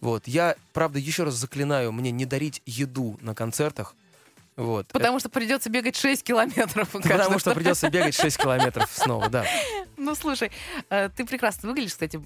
[0.00, 0.28] Вот.
[0.28, 3.94] Я, правда, еще раз заклинаю мне не дарить еду на концертах.
[4.56, 4.86] Вот.
[4.88, 6.88] Потому что придется бегать 6 километров.
[6.92, 9.44] Потому что придется бегать 6 километров снова, да.
[9.96, 10.52] Ну, слушай,
[10.90, 12.20] э, ты прекрасно выглядишь, кстати.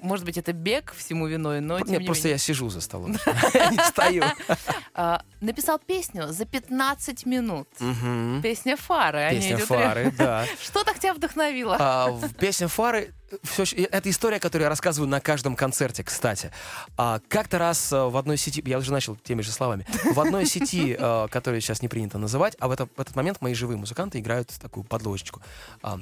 [0.00, 3.12] Может быть, это бег всему виной, но Нет, не просто я сижу за столом.
[3.70, 4.24] Не стою.
[4.94, 7.68] А, Написал песню за 15 минут.
[8.42, 9.30] Песня «Фары».
[9.30, 10.46] Песня «Фары», да.
[10.60, 11.76] Что так тебя вдохновило?
[11.78, 16.50] А, в песне «Фары» всё ещё- это история, которую я рассказываю на каждом концерте, кстати.
[16.96, 20.46] А, как-то раз а, в одной сети, я уже начал теми же словами, в одной
[20.46, 23.76] сети, а, которую сейчас не принято называть, а в, это- в этот момент мои живые
[23.78, 25.40] музыканты играют такую подложечку.
[25.82, 25.98] А.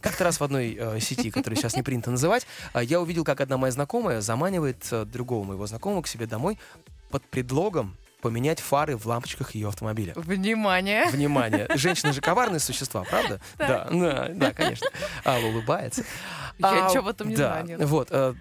[0.00, 3.40] Как-то раз в одной э, сети, которую сейчас не принято называть, а, я увидел, как
[3.40, 6.58] одна моя знакомая заманивает э, другого моего знакомого к себе домой
[7.10, 10.12] под предлогом поменять фары в лампочках ее автомобиля.
[10.16, 11.06] Внимание.
[11.06, 11.68] Внимание.
[11.74, 13.40] Женщины же коварные существа, правда?
[13.58, 14.88] Да, да, да, конечно.
[15.24, 16.02] Алла улыбается.
[16.58, 17.86] Я А, чё об этом не знаю.
[17.86, 18.08] Вот.
[18.10, 18.34] э,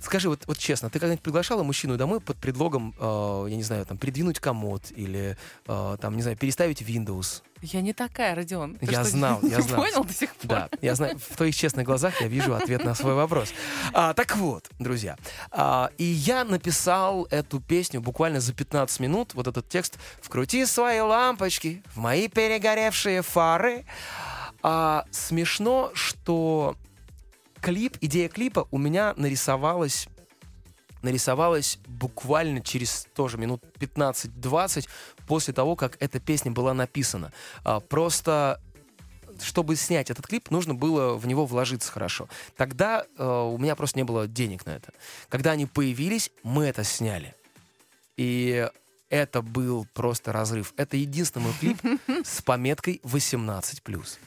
[0.00, 3.86] Скажи, вот, вот честно, ты когда-нибудь приглашала мужчину домой под предлогом, э, я не знаю,
[3.86, 7.42] там, придвинуть комод или, э, там, не знаю, переставить Windows?
[7.72, 8.76] Я не такая, Родион.
[8.76, 9.82] Ты Я что, знал, не я знал.
[9.82, 10.48] понял до сих пор?
[10.48, 13.52] Да, я знаю, в твоих честных глазах я вижу ответ на свой вопрос.
[13.92, 15.16] А, так вот, друзья,
[15.50, 21.00] а, и я написал эту песню буквально за 15 минут, вот этот текст «Вкрути свои
[21.00, 23.84] лампочки в мои перегоревшие фары».
[24.62, 26.76] А, смешно, что
[27.60, 30.08] клип, идея клипа у меня нарисовалась
[31.02, 34.88] нарисовалась буквально через тоже минут 15-20
[35.26, 37.32] после того, как эта песня была написана.
[37.64, 38.60] А, просто
[39.42, 42.28] чтобы снять этот клип, нужно было в него вложиться хорошо.
[42.56, 44.92] Тогда э, у меня просто не было денег на это.
[45.28, 47.34] Когда они появились, мы это сняли.
[48.16, 48.66] И
[49.10, 50.72] это был просто разрыв.
[50.76, 51.78] Это единственный мой клип
[52.24, 54.18] с пометкой 18+.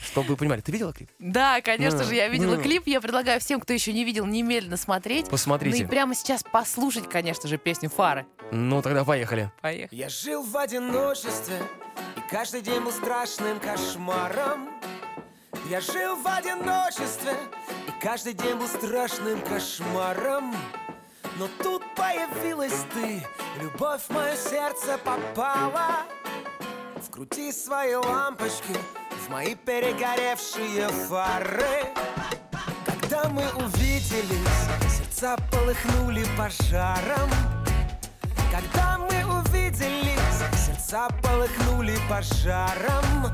[0.00, 1.10] Чтобы вы понимали, ты видела клип?
[1.18, 2.82] Да, конечно же, я видела клип.
[2.86, 5.28] Я предлагаю всем, кто еще не видел, немедленно смотреть.
[5.28, 5.78] Посмотрите.
[5.78, 8.26] Ну и прямо сейчас послушать, конечно же, песню «Фары».
[8.52, 9.50] Ну, тогда поехали.
[9.62, 9.98] Поехали.
[9.98, 11.56] Я жил в одиночестве,
[12.16, 14.68] и каждый день был страшным кошмаром.
[15.70, 17.32] Я жил в одиночестве,
[17.88, 20.54] и каждый день был страшным кошмаром.
[21.38, 23.26] Но тут появилась ты,
[23.60, 26.02] любовь в мое сердце попала.
[27.02, 28.74] Вкрути свои лампочки
[29.24, 31.86] в мои перегоревшие фары.
[32.84, 37.30] Когда мы увиделись, сердца полыхнули пожаром.
[38.50, 43.26] Когда мы увиделись, сердца полыхнули пожаром.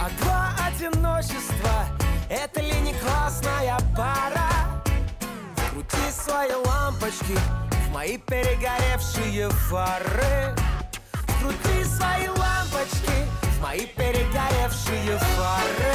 [0.00, 1.86] А два одиночества—
[2.30, 4.82] это ли не классная пара?
[5.70, 7.38] Крути свои лампочки
[7.86, 10.54] в мои перегоревшие фары.
[11.40, 15.94] Крути свои лампочки мои перегоревшие фары.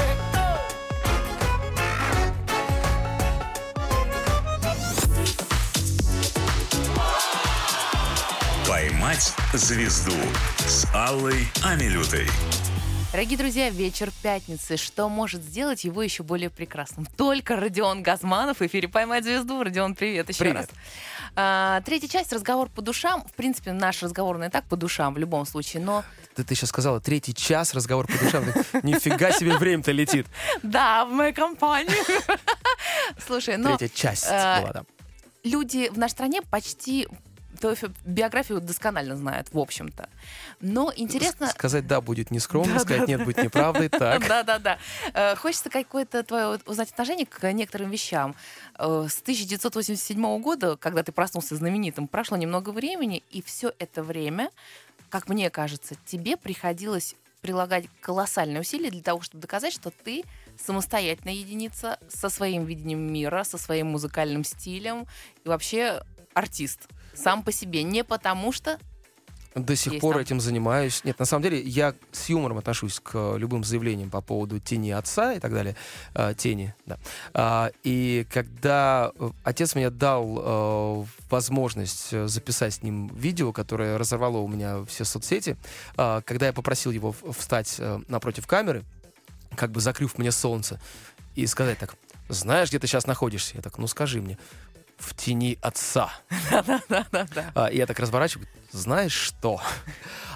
[8.68, 10.12] Поймать звезду
[10.60, 12.28] с Аллой Амилютой.
[13.12, 14.76] Дорогие друзья, вечер пятницы.
[14.76, 17.06] Что может сделать его еще более прекрасным?
[17.16, 19.64] Только Родион Газманов в эфире «Поймать звезду».
[19.64, 20.56] Родион, привет еще привет.
[20.58, 20.68] раз.
[21.38, 23.24] А, третья часть «Разговор по душам».
[23.28, 26.04] В принципе, наш разговор и так по душам в любом случае, но
[26.38, 28.46] Да ты сейчас сказала, третий час разговор по душам.
[28.84, 30.28] Нифига себе время-то летит.
[30.64, 31.94] да, в моей компании.
[33.28, 34.86] Слушай, но Третья часть э, была, да.
[35.44, 37.08] люди в нашей стране почти
[37.60, 40.10] твою фи- биографию досконально знают, в общем-то.
[40.62, 41.48] Но интересно...
[41.48, 43.90] Сказать «да» будет нескромно, Да, сказать да, «нет» будет неправдой.
[43.90, 44.28] Так.
[44.28, 44.78] Да, да, да.
[45.14, 48.36] Э, Хочется какое-то твое узнать отношение к некоторым вещам.
[48.78, 54.50] Э, С 1987 года, когда ты проснулся знаменитым, прошло немного времени, и все это время,
[55.10, 60.24] как мне кажется, тебе приходилось прилагать колоссальные усилия для того, чтобы доказать, что ты
[60.60, 65.06] самостоятельная единица со своим видением мира, со своим музыкальным стилем
[65.44, 66.02] и вообще
[66.34, 67.84] артист сам по себе.
[67.84, 68.78] Не потому что
[69.56, 70.22] До сих Есть пор там.
[70.22, 71.04] этим занимаюсь.
[71.06, 74.92] Нет, на самом деле я с юмором отношусь к э, любым заявлениям по поводу тени
[74.92, 75.78] отца и так далее.
[76.14, 76.98] Э, тени, да.
[77.34, 84.40] А, и когда э, отец мне дал э, возможность записать с ним видео, которое разорвало
[84.40, 85.56] у меня все соцсети,
[85.96, 88.84] когда я попросил его встать э, напротив камеры,
[89.56, 90.82] как бы закрыв мне солнце,
[91.36, 91.96] и сказать так,
[92.28, 93.56] знаешь, где ты сейчас находишься?
[93.56, 94.38] Я так, ну скажи мне.
[94.98, 96.10] В тени отца.
[96.52, 97.52] Да-да-да.
[97.54, 99.60] А, и я так разворачиваю, знаешь что?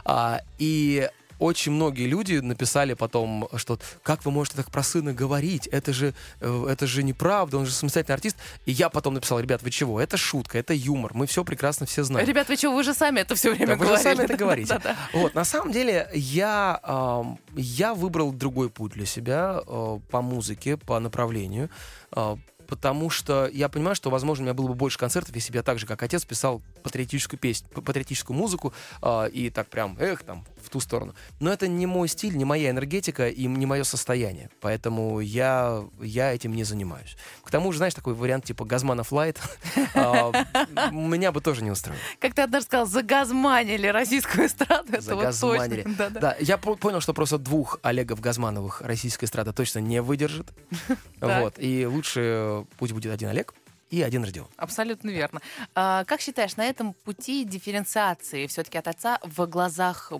[0.05, 5.67] А, и очень многие люди написали потом, что как вы можете так про сына говорить?
[5.67, 8.35] Это же, э, это же неправда, он же самостоятельный артист.
[8.65, 10.01] И я потом написал, ребят, вы чего?
[10.01, 12.27] Это шутка, это юмор, мы все прекрасно все знаем.
[12.27, 14.15] Ребят, вы что, вы же сами это все время Да, вы же говорили.
[14.15, 14.79] сами это говорите.
[15.13, 20.99] Вот, на самом деле, я, я выбрал другой путь для себя э, по музыке, по
[20.99, 21.69] направлению,
[22.15, 22.35] э,
[22.69, 25.63] потому что я понимаю, что, возможно, у меня было бы больше концертов, если бы я
[25.63, 30.45] так же, как отец, писал патриотическую песню, патриотическую музыку э, и так прям, эх, там,
[30.69, 31.15] в ту сторону.
[31.39, 34.49] Но это не мой стиль, не моя энергетика и не мое состояние.
[34.61, 37.17] Поэтому я, я этим не занимаюсь.
[37.43, 39.39] К тому же, знаешь, такой вариант типа Газманов Лайт
[39.75, 39.81] э,
[40.91, 41.99] меня бы тоже не устроил.
[42.19, 45.01] Как ты однажды сказал, загазманили российскую эстраду.
[45.01, 45.85] Загазманили.
[46.11, 50.47] Да, я по- понял, что просто двух Олегов Газмановых российская эстрада точно не выдержит.
[51.19, 51.55] Вот.
[51.57, 53.53] И лучше пусть будет один Олег
[53.89, 54.47] и один Родион.
[54.57, 55.41] Абсолютно верно.
[55.75, 60.11] А, как считаешь, на этом пути дифференциации все-таки от отца в глазах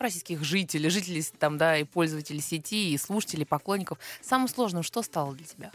[0.00, 5.34] российских жителей, жителей там, да, и пользователей сети, и слушателей, поклонников, самым сложным что стало
[5.34, 5.70] для тебя?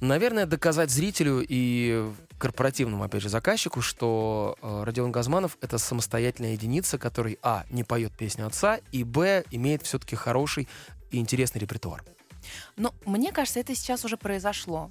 [0.00, 6.98] Наверное, доказать зрителю и корпоративному, опять же, заказчику, что э, Родион Газманов— это самостоятельная единица,
[6.98, 10.68] который, а, не поет песню отца, и, б, имеет все-таки хороший
[11.10, 12.04] и интересный репертуар.
[12.76, 14.90] Но мне кажется, это сейчас уже произошло.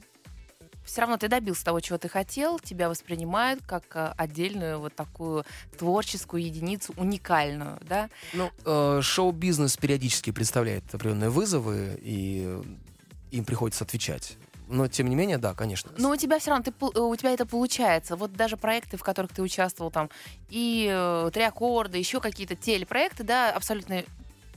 [0.85, 5.43] Все равно ты добился того, чего ты хотел, тебя воспринимают как э, отдельную вот такую
[5.77, 8.09] творческую единицу, уникальную, да?
[8.33, 12.61] Ну, э, шоу-бизнес периодически представляет определенные вызовы, и
[13.31, 14.37] им приходится отвечать.
[14.67, 15.91] Но, тем не менее, да, конечно.
[15.97, 18.15] Но у тебя все равно, ты, э, у тебя это получается.
[18.15, 20.09] Вот даже проекты, в которых ты участвовал, там,
[20.49, 24.03] и э, три аккорда, еще какие-то телепроекты, да, абсолютно,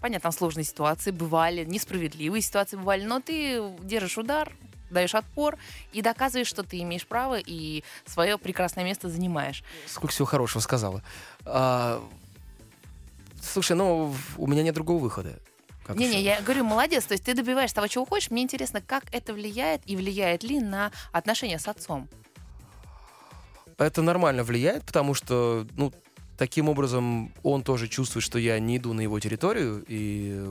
[0.00, 4.52] понятно, сложные ситуации бывали, несправедливые ситуации бывали, но ты держишь удар,
[4.90, 5.56] даешь отпор
[5.92, 9.62] и доказываешь, что ты имеешь право и свое прекрасное место занимаешь.
[9.86, 11.02] Сколько всего хорошего сказала.
[11.44, 12.02] А,
[13.42, 15.38] слушай, ну, у меня нет другого выхода.
[15.94, 18.30] Не-не, я говорю, молодец, то есть ты добиваешь того, чего хочешь.
[18.30, 22.08] Мне интересно, как это влияет и влияет ли на отношения с отцом.
[23.78, 25.92] Это нормально влияет, потому что, ну,
[26.36, 30.46] таким образом он тоже чувствует, что я не иду на его территорию, и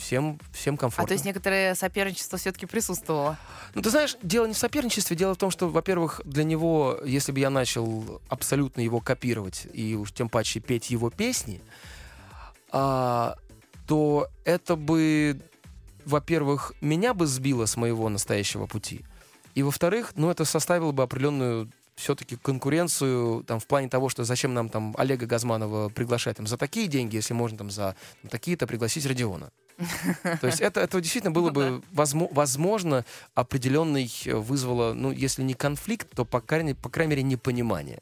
[0.00, 1.04] всем, всем комфортно.
[1.04, 3.38] А то есть некоторое соперничество все-таки присутствовало.
[3.74, 7.32] Ну, ты знаешь, дело не в соперничестве, дело в том, что, во-первых, для него, если
[7.32, 11.60] бы я начал абсолютно его копировать и уж тем паче петь его песни,
[12.72, 13.36] а,
[13.86, 15.40] то это бы,
[16.04, 19.04] во-первых, меня бы сбило с моего настоящего пути.
[19.54, 24.54] И, во-вторых, ну, это составило бы определенную все-таки конкуренцию там, в плане того, что зачем
[24.54, 28.66] нам там Олега Газманова приглашать там, за такие деньги, если можно там за там, такие-то
[28.66, 29.50] пригласить Родиона.
[30.40, 35.42] То есть это, это действительно было Ну бы, возмо- возможно, определенный э, вызвало, ну, если
[35.42, 38.00] не конфликт, то, по крайней, по крайней мере, непонимание.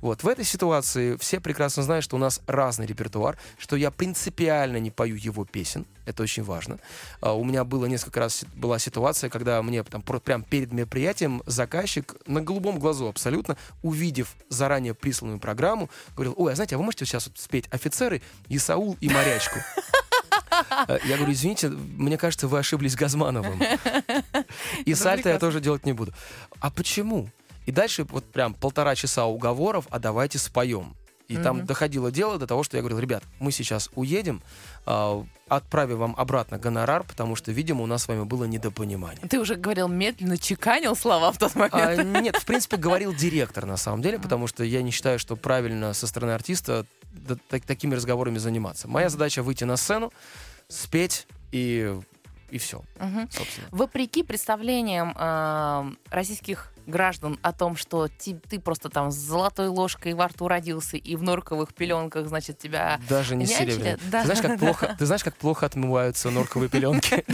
[0.00, 0.22] Вот.
[0.22, 4.92] В этой ситуации все прекрасно знают, что у нас разный репертуар, что я принципиально не
[4.92, 5.86] пою его песен.
[6.06, 6.78] Это очень важно.
[7.20, 11.42] А, у меня было несколько раз была ситуация, когда мне там про- прям перед мероприятием
[11.46, 16.84] заказчик на голубом глазу абсолютно, увидев заранее присланную программу, говорил, ой, а знаете, а вы
[16.84, 19.58] можете сейчас вот спеть офицеры, Исаул и морячку?
[20.88, 23.60] Э, Я говорю, извините, мне кажется, вы ошиблись Газмановым.
[24.84, 26.12] И сальто я тоже делать не буду.
[26.60, 27.28] А почему?
[27.66, 30.94] И дальше вот прям полтора часа уговоров, а давайте споем.
[31.28, 34.40] И там доходило дело до того, что я говорил, ребят, мы сейчас уедем,
[34.86, 39.20] а, отправим вам обратно гонорар, потому что, видимо, у нас с вами было недопонимание.
[39.28, 41.74] Ты уже говорил медленно, чеканил слова в тот момент.
[41.74, 45.36] А, нет, в принципе, говорил директор на самом деле, потому что я не считаю, что
[45.36, 48.88] правильно со стороны артиста да- так- такими разговорами заниматься.
[48.88, 50.10] Моя задача выйти на сцену,
[50.68, 51.94] спеть и,
[52.50, 52.82] и все,
[53.30, 53.68] собственно.
[53.70, 60.14] Вопреки представлениям э, российских граждан о том, что ти- ты просто там с золотой ложкой
[60.14, 63.00] во рту родился и в норковых пеленках, значит, тебя...
[63.08, 63.70] Даже не Нянчили?
[63.72, 63.98] серебряный.
[64.10, 64.20] Да.
[64.20, 67.24] Ты знаешь, как плохо, ты знаешь, как плохо отмываются норковые пеленки?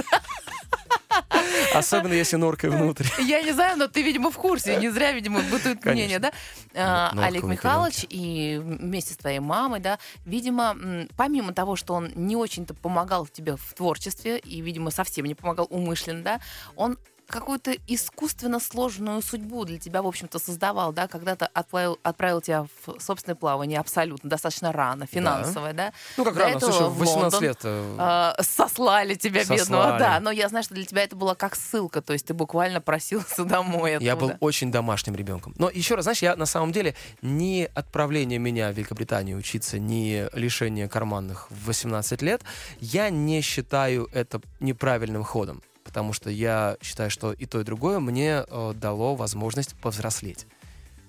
[1.75, 3.07] Особенно если норкой внутрь.
[3.19, 4.77] Я не знаю, но ты, видимо, в курсе.
[4.77, 5.93] Не зря, видимо, бытует Конечно.
[5.93, 6.33] мнение, да?
[6.75, 10.77] А, Норковые Олег Михайлович и вместе с твоей мамой, да, видимо,
[11.17, 15.67] помимо того, что он не очень-то помогал тебе в творчестве и, видимо, совсем не помогал
[15.71, 16.41] умышленно, да,
[16.77, 22.67] он какую-то искусственно сложную судьбу для тебя, в общем-то, создавал, да, когда-то отправил, отправил тебя
[22.85, 25.93] в собственное плавание абсолютно, достаточно рано, финансовое, да.
[26.17, 27.59] Ну, как До рано, этого слушай, в в 18 Лондон, лет.
[27.65, 29.99] э, А, сослали тебя, бедного, Сослали.
[29.99, 30.21] да.
[30.21, 33.45] Но я знаю, что для тебя это было как ссылка, то есть ты буквально просился
[33.45, 34.39] домой Я был оттуда.
[34.41, 35.55] очень домашним ребенком.
[35.59, 40.29] Но еще раз, знаешь, я на самом деле ни отправление меня в Великобританию учиться, ни
[40.37, 42.43] лишение карманных в 18 лет,
[42.81, 45.63] я не считаю это неправильным ходом.
[45.95, 50.45] Потому что я считаю, что и то, и другое мне э, дало возможность повзрослеть.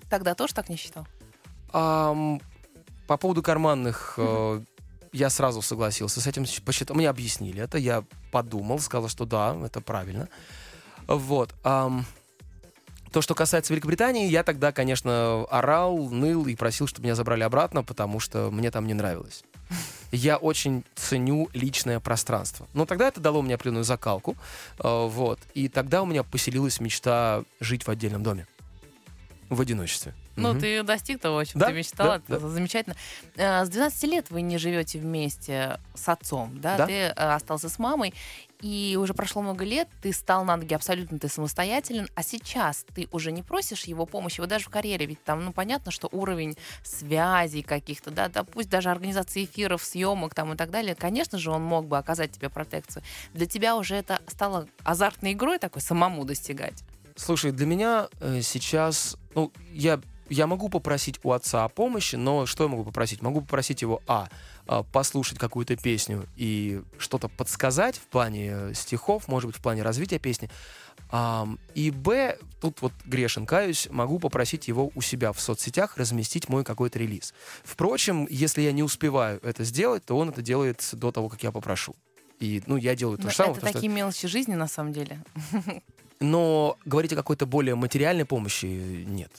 [0.08, 1.08] Тогда тоже так не считал?
[1.72, 2.40] Ам,
[3.08, 4.60] по поводу карманных э,
[5.12, 9.80] я сразу согласился с этим, посчитал, мне объяснили это, я подумал, сказал, что да, это
[9.80, 10.28] правильно.
[11.08, 11.52] Вот.
[11.64, 12.06] ам,
[13.10, 17.82] то, что касается Великобритании, я тогда, конечно, орал, ныл и просил, чтобы меня забрали обратно,
[17.82, 19.42] потому что мне там не нравилось.
[20.12, 22.68] Я очень ценю личное пространство.
[22.74, 24.36] Но тогда это дало мне определенную закалку.
[24.78, 25.38] э, вот.
[25.54, 28.46] И тогда у меня поселилась мечта жить в отдельном доме.
[29.48, 30.14] В одиночестве.
[30.36, 32.22] Ну, ты достиг того, о чем Да, ты мечтала.
[32.28, 32.94] да, это замечательно.
[33.36, 36.76] Э, С 12 лет вы не живете вместе с отцом, да?
[36.76, 36.86] Да.
[36.86, 38.12] Ты э, остался с мамой,
[38.60, 43.08] и уже прошло много лет, ты стал на ноги абсолютно ты самостоятелен, а сейчас ты
[43.12, 46.56] уже не просишь его помощи, вот даже в карьере, ведь там, ну, понятно, что уровень
[46.82, 51.50] связей каких-то, да, да, пусть даже организации эфиров, съемок там и так далее, конечно же,
[51.50, 53.02] он мог бы оказать тебе протекцию.
[53.34, 56.82] Для тебя уже это стало азартной игрой такой, самому достигать.
[57.14, 62.46] Слушай, для меня э, сейчас, ну, я, я могу попросить у отца о помощи, но
[62.46, 63.22] что я могу попросить?
[63.22, 64.28] Могу попросить его, а,
[64.66, 69.82] а, послушать какую-то песню и что-то подсказать в плане э, стихов, может быть, в плане
[69.82, 70.50] развития песни.
[71.74, 76.64] И, б, тут вот грешен, каюсь, могу попросить его у себя в соцсетях разместить мой
[76.64, 77.32] какой-то релиз.
[77.62, 81.52] Впрочем, если я не успеваю это сделать, то он это делает до того, как я
[81.52, 81.94] попрошу.
[82.40, 84.92] И, ну, я делаю то же самое, это потому что- такие мелочи жизни, на самом
[84.92, 85.22] деле.
[86.20, 89.30] но говорить о какой-то более материальной помощи э, нет.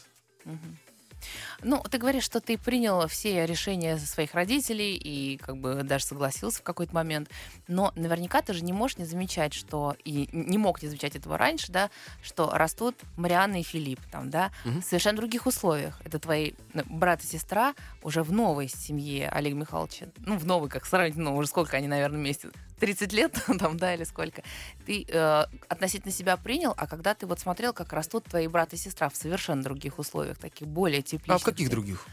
[1.63, 6.59] Ну, ты говоришь, что ты принял все решения своих родителей и как бы даже согласился
[6.59, 7.29] в какой-то момент,
[7.67, 11.35] но наверняка ты же не можешь не замечать, что и не мог не замечать этого
[11.37, 11.89] раньше, да,
[12.21, 14.81] что растут Марианна и Филипп там, да, Мгм.
[14.81, 15.99] в совершенно других условиях.
[16.05, 20.69] Это твои ну, брат и сестра уже в новой семье Олега Михайловича, ну в новой,
[20.69, 24.43] как сравнить, ну уже сколько они, наверное, вместе, 30 лет там, да, или сколько.
[24.85, 28.77] Ты э, относительно себя принял, а когда ты вот смотрел, как растут твои брат и
[28.77, 31.35] сестра в совершенно других условиях, таких более тепличных.
[31.35, 32.05] А в каких других?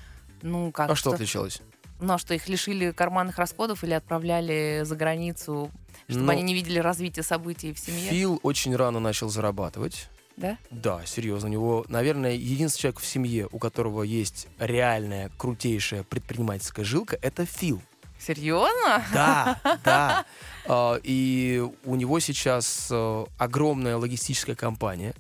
[0.43, 1.61] Ну, как А что отличалось?
[2.01, 5.71] Ну, а что их лишили карманных расходов или отправляли за границу,
[6.09, 8.11] чтобы Ну, они не видели развития событий в семье?
[8.11, 10.09] Фил очень рано начал зарабатывать.
[10.37, 10.59] Да?
[10.71, 11.49] Да, серьезно.
[11.49, 17.47] У него, наверное, единственный человек в семье, у которого есть реальная, крутейшая предпринимательская жилка, это
[17.47, 17.81] Фил.
[18.27, 19.05] Серьезно?
[19.13, 20.25] Да, да.
[20.67, 25.15] А, И у него сейчас э, огромная логистическая компания,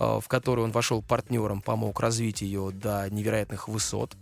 [0.00, 4.16] э, в которую он вошел партнером, помог развить ее до невероятных высот.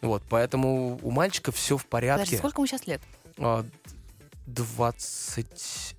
[0.00, 2.36] Вот, поэтому у мальчика все в Подожди, порядке.
[2.38, 3.00] сколько ему сейчас лет?
[3.38, 3.64] А,
[4.46, 5.94] 23,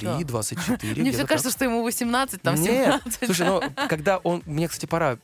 [0.00, 0.24] Всё.
[0.24, 0.94] 24.
[1.02, 1.28] Мне все так.
[1.28, 3.24] кажется, что ему 18, там Нет, 17.
[3.26, 4.42] слушай, ну, когда он...
[4.46, 5.18] Мне, кстати, пора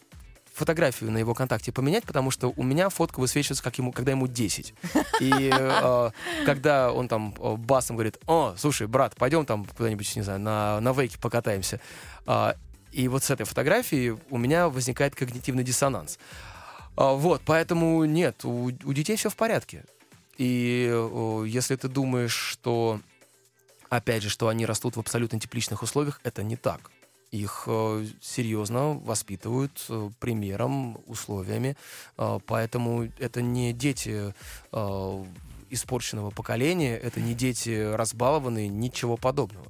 [0.58, 4.26] фотографию на его контакте поменять, потому что у меня фотка высвечивается, как ему, когда ему
[4.26, 4.74] 10.
[5.20, 6.10] И э,
[6.44, 10.80] когда он там э, басом говорит, о, слушай, брат, пойдем там куда-нибудь, не знаю, на,
[10.80, 11.80] на вейке покатаемся.
[12.26, 12.56] А,
[12.92, 16.18] и вот с этой фотографии у меня возникает когнитивный диссонанс.
[16.96, 19.84] А, вот, поэтому нет, у, у детей все в порядке.
[20.36, 23.00] И э, если ты думаешь, что,
[23.88, 26.90] опять же, что они растут в абсолютно тепличных условиях, это не так.
[27.30, 31.76] Их э, серьезно воспитывают э, примером, условиями.
[32.16, 34.34] Э, поэтому это не дети
[35.70, 39.66] испорченного поколения, это не дети разбалованные, ничего подобного.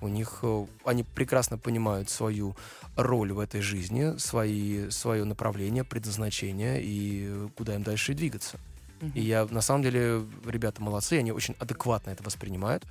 [0.00, 0.42] У них
[0.84, 2.56] они прекрасно понимают свою
[2.96, 8.58] роль в этой жизни, свои, свое направление, предназначение и куда им дальше двигаться.
[9.14, 12.84] И я, на самом деле, ребята молодцы, они очень адекватно это воспринимают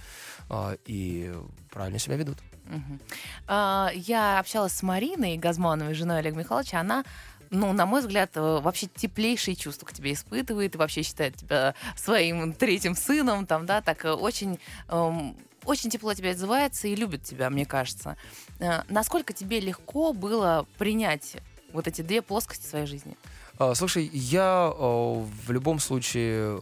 [0.50, 1.34] а, и
[1.70, 2.38] правильно себя ведут.
[2.66, 3.00] Мгм.
[3.48, 6.80] А, Я общалась с Мариной Газмановой, женой Олега Михайловича.
[6.80, 7.04] Она,
[7.50, 11.76] ну, на мой взгляд, э, вообще теплейшие чувства к тебе испытывает и вообще считает тебя
[11.96, 14.60] своим третьим сыном, там, да, так э, очень,
[14.90, 15.36] эм,
[15.66, 18.18] очень тепло тебя отзывается и любит тебя, мне кажется.
[18.60, 21.38] Э, Насколько тебе легко было принять
[21.74, 23.16] вот эти две плоскости своей жизни?
[23.62, 26.62] А, Слушай, я в любом случае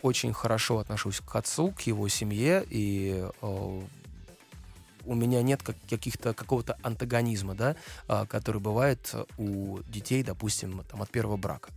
[0.00, 6.78] очень хорошо отношусь к отцу, к его семье, и у меня нет как- каких-то какого-то
[6.82, 7.76] антагонизма, да,
[8.08, 11.68] а, который бывает у детей, допустим, там, от первого брака.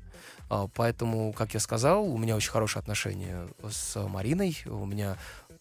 [0.50, 5.18] А, Поэтому, как я сказал, у меня очень хорошие отношения с Мариной, у меня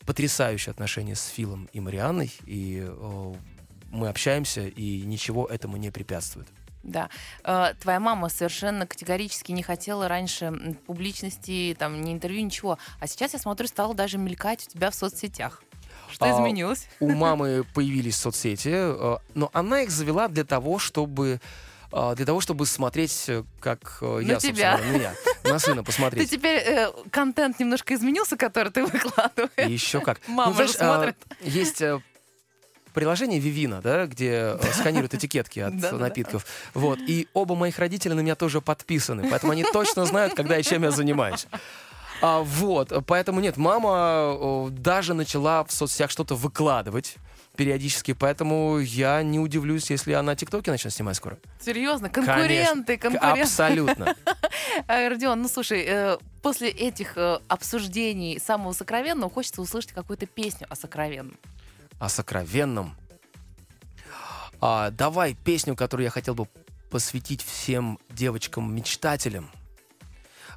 [0.07, 2.89] потрясающие отношения с Филом и Марианной, и
[3.91, 6.47] мы общаемся, и ничего этому не препятствует.
[6.85, 7.09] Да.
[7.45, 10.53] Э, Твоя мама совершенно категорически не хотела раньше
[10.87, 12.79] публичности, там, ни интервью, ничего.
[13.01, 15.63] А сейчас, я смотрю, стала даже мелькать у тебя в соцсетях.
[16.11, 16.87] Что А, изменилось?
[17.01, 21.41] у мамы появились соцсети, э, но она их завела для того, чтобы
[21.93, 23.31] э, для того, чтобы смотреть,
[23.61, 24.79] как э, я, собственно, тебя.
[24.79, 25.15] на меня,
[25.45, 26.31] на сына Ты посмотреть.
[26.31, 29.69] теперь э, контент немножко изменился, который ты выкладываешь.
[29.71, 30.21] Еще как.
[30.29, 31.17] Мама Ну, знаешь, же смотрит.
[31.31, 31.83] а, есть
[32.95, 36.47] приложение Вивина, да, где э, сканируют этикетки от напитков.
[36.73, 36.99] Вот.
[37.01, 40.85] И оба моих родителя на меня тоже подписаны, поэтому они точно знают, когда и чем
[40.85, 41.47] я занимаюсь.
[42.23, 47.17] А, вот, поэтому нет, мама э, даже начала в соцсетях что-то выкладывать
[47.57, 51.39] периодически, поэтому я не удивлюсь, если она тиктоки начнет снимать скоро.
[51.61, 53.21] Серьезно, конкуренты, Конечно.
[53.21, 53.43] конкуренты.
[53.43, 54.17] Абсолютно.
[54.89, 57.17] Э, Родион, ну слушай, после этих
[57.49, 61.37] обсуждений самого сокровенного хочется услышать какую-то песню о сокровенном.
[62.05, 62.97] О сокровенном.
[64.61, 66.47] А, давай песню, которую я хотел бы
[66.91, 69.51] посвятить всем девочкам-мечтателям,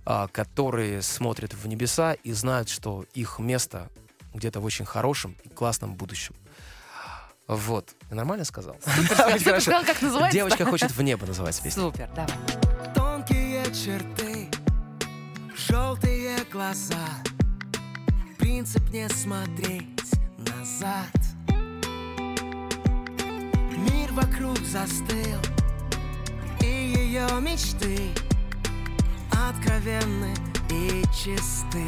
[0.05, 3.89] а, которые смотрят в небеса и знают, что их место
[4.33, 6.35] где-то в очень хорошем и классном будущем.
[7.47, 7.95] Вот.
[8.09, 8.75] Я нормально сказал?
[8.83, 9.61] Ты Хорошо.
[9.61, 10.37] сказал, как называется?
[10.37, 11.81] Девочка хочет в небо называется песня.
[11.81, 12.93] Супер, давай.
[12.93, 14.49] Тонкие черты,
[15.55, 17.07] желтые глаза
[18.37, 21.26] Принцип не смотреть назад
[24.17, 25.39] вокруг застыл.
[26.61, 28.09] И ее мечты
[29.31, 30.33] Откровенны
[30.71, 31.85] и чисты.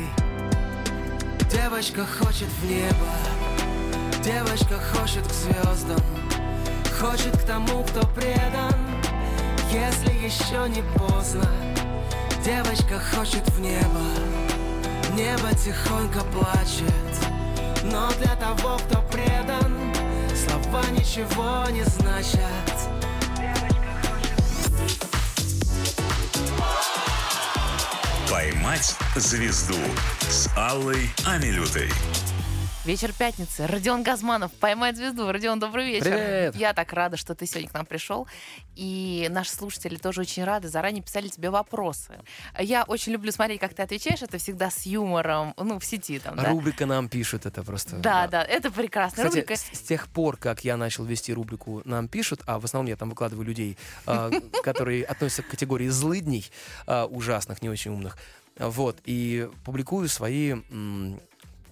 [1.51, 3.09] Девочка хочет в небо
[4.23, 5.99] Девочка хочет к звездам
[6.99, 8.75] Хочет к тому, кто предан.
[9.71, 11.49] Если еще не поздно
[12.45, 14.05] Девочка хочет в небо.
[15.15, 16.93] Небо тихонько плачет
[17.86, 19.78] Но для того, кто предан
[20.45, 22.39] Слова ничего не значат
[28.29, 29.75] «Поймать звезду»
[30.29, 31.89] с Аллой Амилютой.
[32.86, 33.67] Вечер пятницы.
[33.67, 35.30] Родион Газманов, «Поймать звезду».
[35.30, 36.05] Родион, добрый вечер.
[36.05, 36.55] Привет.
[36.55, 38.25] Я так рада, что ты сегодня к нам пришел.
[38.77, 40.69] И наши слушатели тоже очень рады.
[40.69, 42.21] Заранее писали тебе вопросы.
[42.57, 44.21] Я очень люблю смотреть, как ты отвечаешь.
[44.21, 46.49] Это всегда с юмором, ну, в сети там, да?
[46.49, 47.97] Рубрика нам пишут, это просто...
[47.97, 49.57] Да, да, это прекрасная Кстати, рубрика.
[49.57, 52.95] с, с тех пор, как я начал вести рубрику «Нам пишут», а в основном я
[52.95, 54.32] там выкладываю людей, а,
[54.63, 56.49] которые относятся к категории злыдней,
[56.88, 58.17] а, ужасных, не очень умных,
[58.57, 60.55] вот, и публикую свои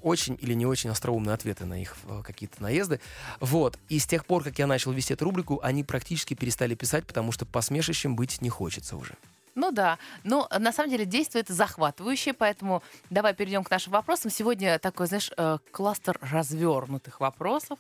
[0.01, 2.99] очень или не очень остроумные ответы на их э, какие-то наезды.
[3.39, 3.77] Вот.
[3.89, 7.31] И с тех пор, как я начал вести эту рубрику, они практически перестали писать, потому
[7.31, 9.15] что посмешищем быть не хочется уже.
[9.57, 14.29] Ну да, но э, на самом деле действует захватывающе, поэтому давай перейдем к нашим вопросам.
[14.29, 17.79] Сегодня такой, знаешь, э, кластер развернутых вопросов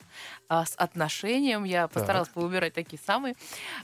[0.49, 1.65] а, с отношением.
[1.65, 3.35] Я постаралась поубирать такие самые.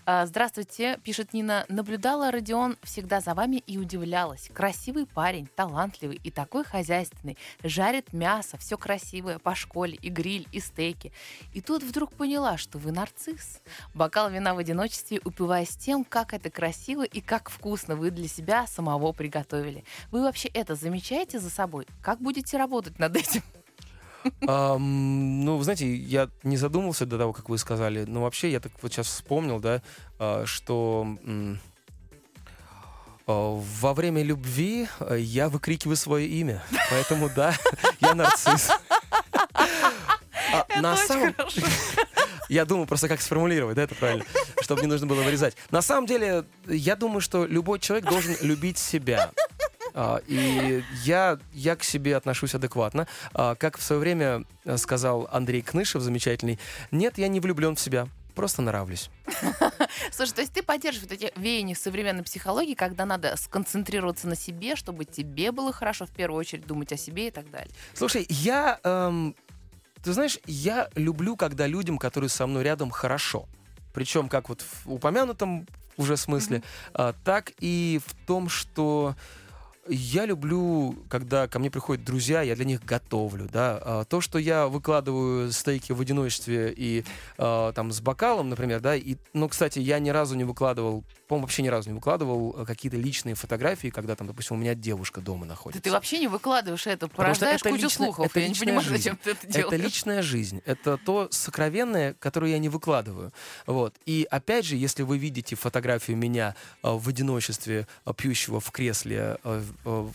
[0.07, 1.65] А, Здравствуйте, пишет Нина.
[1.69, 4.49] Наблюдала Родион всегда за вами и удивлялась.
[4.51, 7.37] Красивый парень, талантливый и такой хозяйственный.
[7.61, 11.11] Жарит мясо, все красивое, по школе, и гриль, и стейки.
[11.53, 13.61] И тут вдруг поняла, что вы нарцисс.
[13.93, 18.67] Бокал вина в одиночестве, упиваясь тем, как это красиво и как вкусно вы для себя
[18.67, 19.84] самого приготовили.
[20.11, 21.86] Вы вообще это замечаете за собой?
[22.01, 23.41] Как будете работать над этим?
[24.41, 28.71] Ну, вы знаете, я не задумывался до того, как вы сказали, но вообще я так
[28.81, 29.81] вот сейчас вспомнил, да,
[30.17, 31.17] а, что
[33.27, 37.53] а, во время любви а, я выкрикиваю свое имя, поэтому да,
[37.99, 38.71] я нарцисс.
[40.53, 41.35] А, на самом-
[42.49, 44.25] Я думаю просто, как сформулировать, да, это правильно,
[44.61, 45.55] чтобы не нужно было вырезать.
[45.71, 49.31] На самом деле, я думаю, что любой человек должен любить себя.
[49.95, 53.07] А, И я, я к себе отношусь адекватно.
[53.33, 56.59] А, Как в свое время э, сказал Андрей Кнышев, замечательный,
[56.91, 59.09] нет, я не влюблен в себя, просто нравлюсь.
[60.11, 64.75] Слушай, то есть ты поддерживаешь вот эти веяния современной психологии, когда надо сконцентрироваться на себе,
[64.75, 67.69] чтобы тебе было хорошо, в первую очередь думать о себе и так далее.
[67.93, 69.35] Слушай, я, эм,
[70.03, 73.47] ты знаешь, я люблю, когда людям, которые со мной рядом, хорошо.
[73.93, 79.15] Причем как вот в упомянутом уже смысле, а, так и в том, что
[79.89, 83.79] я люблю, когда ко мне приходят друзья, я для них готовлю, да.
[83.81, 87.03] А, То, что я выкладываю стейки в одиночестве и
[87.38, 91.45] а, там с бокалом, например, да, и, ну, кстати, я ни разу не выкладывал, по-моему,
[91.45, 95.19] вообще ни разу не выкладывал а, какие-то личные фотографии, когда там, допустим, у меня девушка
[95.19, 95.81] дома Да находится.
[95.84, 98.25] ты вообще не выкладываешь это, порождаешь это кучу личная- слухов.
[98.27, 98.97] это я не понимаю, жизнь.
[99.03, 99.81] зачем ты это Это делаешь.
[99.84, 100.61] личная жизнь.
[100.65, 103.34] Это то сокровенное, которое я не выкладываю.
[103.67, 103.95] Вот.
[104.05, 109.38] И опять же, если вы видите фотографию меня э, в одиночестве, э, пьющего в кресле
[109.43, 109.63] э, э,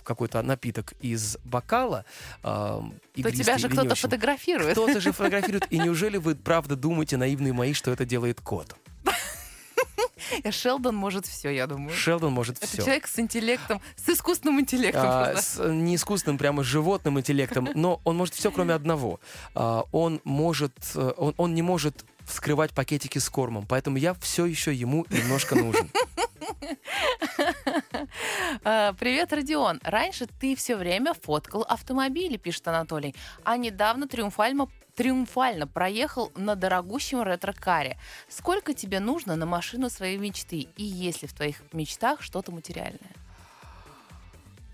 [0.03, 2.05] какой-то напиток из бокала,
[2.43, 2.81] э,
[3.23, 4.73] То тебя же кто-то фотографирует.
[4.73, 5.67] Кто-то же фотографирует.
[5.71, 8.77] И неужели вы правда думаете, наивные мои, что это делает кот?
[10.51, 11.95] Шелдон может все, я думаю.
[11.95, 12.79] Шелдон может Это все.
[12.79, 15.05] человек с интеллектом, с искусственным интеллектом.
[15.05, 19.21] А, с не искусственным, прямо животным интеллектом, но он может все, кроме одного.
[19.55, 24.45] А, он может, э, он, он не может вскрывать пакетики с кормом, поэтому я все
[24.45, 25.91] еще ему немножко нужен.
[28.65, 29.81] А, Привет, Родион.
[29.83, 33.15] Раньше ты все время фоткал автомобили, пишет Анатолий,
[33.45, 37.97] а недавно триумфально триумфально проехал на дорогущем ретро-каре.
[38.29, 40.67] Сколько тебе нужно на машину своей мечты?
[40.77, 43.13] И есть ли в твоих мечтах что-то материальное?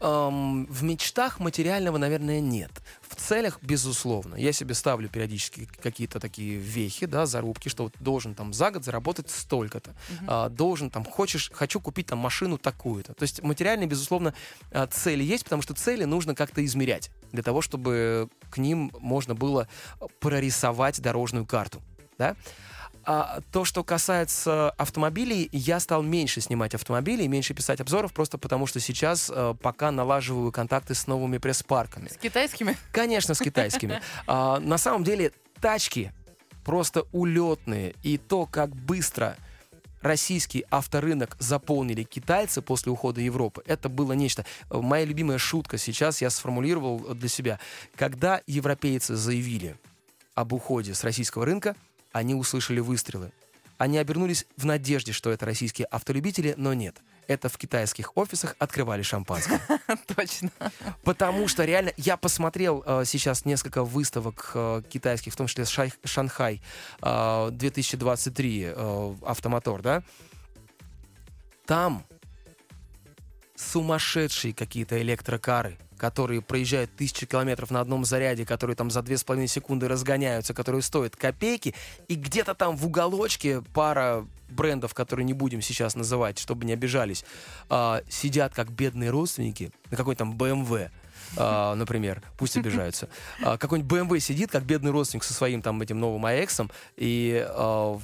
[0.05, 2.70] Эм, в мечтах материального, наверное, нет.
[3.00, 4.34] В целях, безусловно.
[4.34, 8.84] Я себе ставлю периодически какие-то такие вехи, да, зарубки, что вот должен там за год
[8.84, 9.94] заработать столько-то.
[10.26, 13.14] А, должен там, хочешь, хочу купить там машину такую-то.
[13.14, 14.34] То есть материальные, безусловно,
[14.72, 19.34] а, цели есть, потому что цели нужно как-то измерять для того, чтобы к ним можно
[19.34, 19.68] было
[20.20, 21.80] прорисовать дорожную карту,
[22.18, 22.36] да.
[23.07, 28.38] А то, что касается автомобилей, я стал меньше снимать автомобили и меньше писать обзоров, просто
[28.38, 32.09] потому что сейчас э, пока налаживаю контакты с новыми пресс-парками.
[32.09, 32.76] С китайскими?
[32.92, 34.00] Конечно, с китайскими.
[34.26, 36.12] А, на самом деле, тачки
[36.64, 37.94] просто улетные.
[38.02, 39.36] И то, как быстро
[40.00, 44.44] российский авторынок заполнили китайцы после ухода Европы, это было нечто.
[44.70, 47.61] Э, Моя любимая шутка сейчас я сформулировал для себя.
[47.96, 49.76] Когда европейцы заявили
[50.34, 51.76] об уходе с российского рынка,
[52.14, 53.32] они услышали выстрелы.
[53.76, 57.02] Они обернулись в надежде, что это российские автолюбители, но нет.
[57.26, 59.60] Это в китайских офисах открывали шампанское.
[60.16, 60.50] Точно.
[61.02, 65.92] Потому что реально, я посмотрел э, сейчас несколько выставок э, китайских, в том числе Шай-
[66.04, 66.62] Шанхай
[67.02, 70.04] э, 2023 э, автомотор, да.
[71.66, 72.06] Там
[73.56, 79.24] сумасшедшие какие-то электрокары, которые проезжают тысячи километров на одном заряде, которые там за две с
[79.24, 81.74] половиной секунды разгоняются, которые стоят копейки,
[82.09, 87.24] и где-то там в уголочке пара брендов, которые не будем сейчас называть, чтобы не обижались,
[87.70, 90.90] а, сидят как бедные родственники на какой там BMW,
[91.38, 93.09] а, например, пусть обижаются.
[93.42, 98.02] А, Какой-нибудь BMW сидит, как бедный родственник со своим там этим новым AX, и в-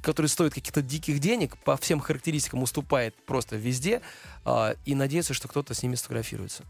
[0.00, 4.00] который стоит каких-то диких денег, по всем характеристикам уступает просто везде,
[4.44, 6.62] а, и надеется, что кто-то с ними сфотографируется.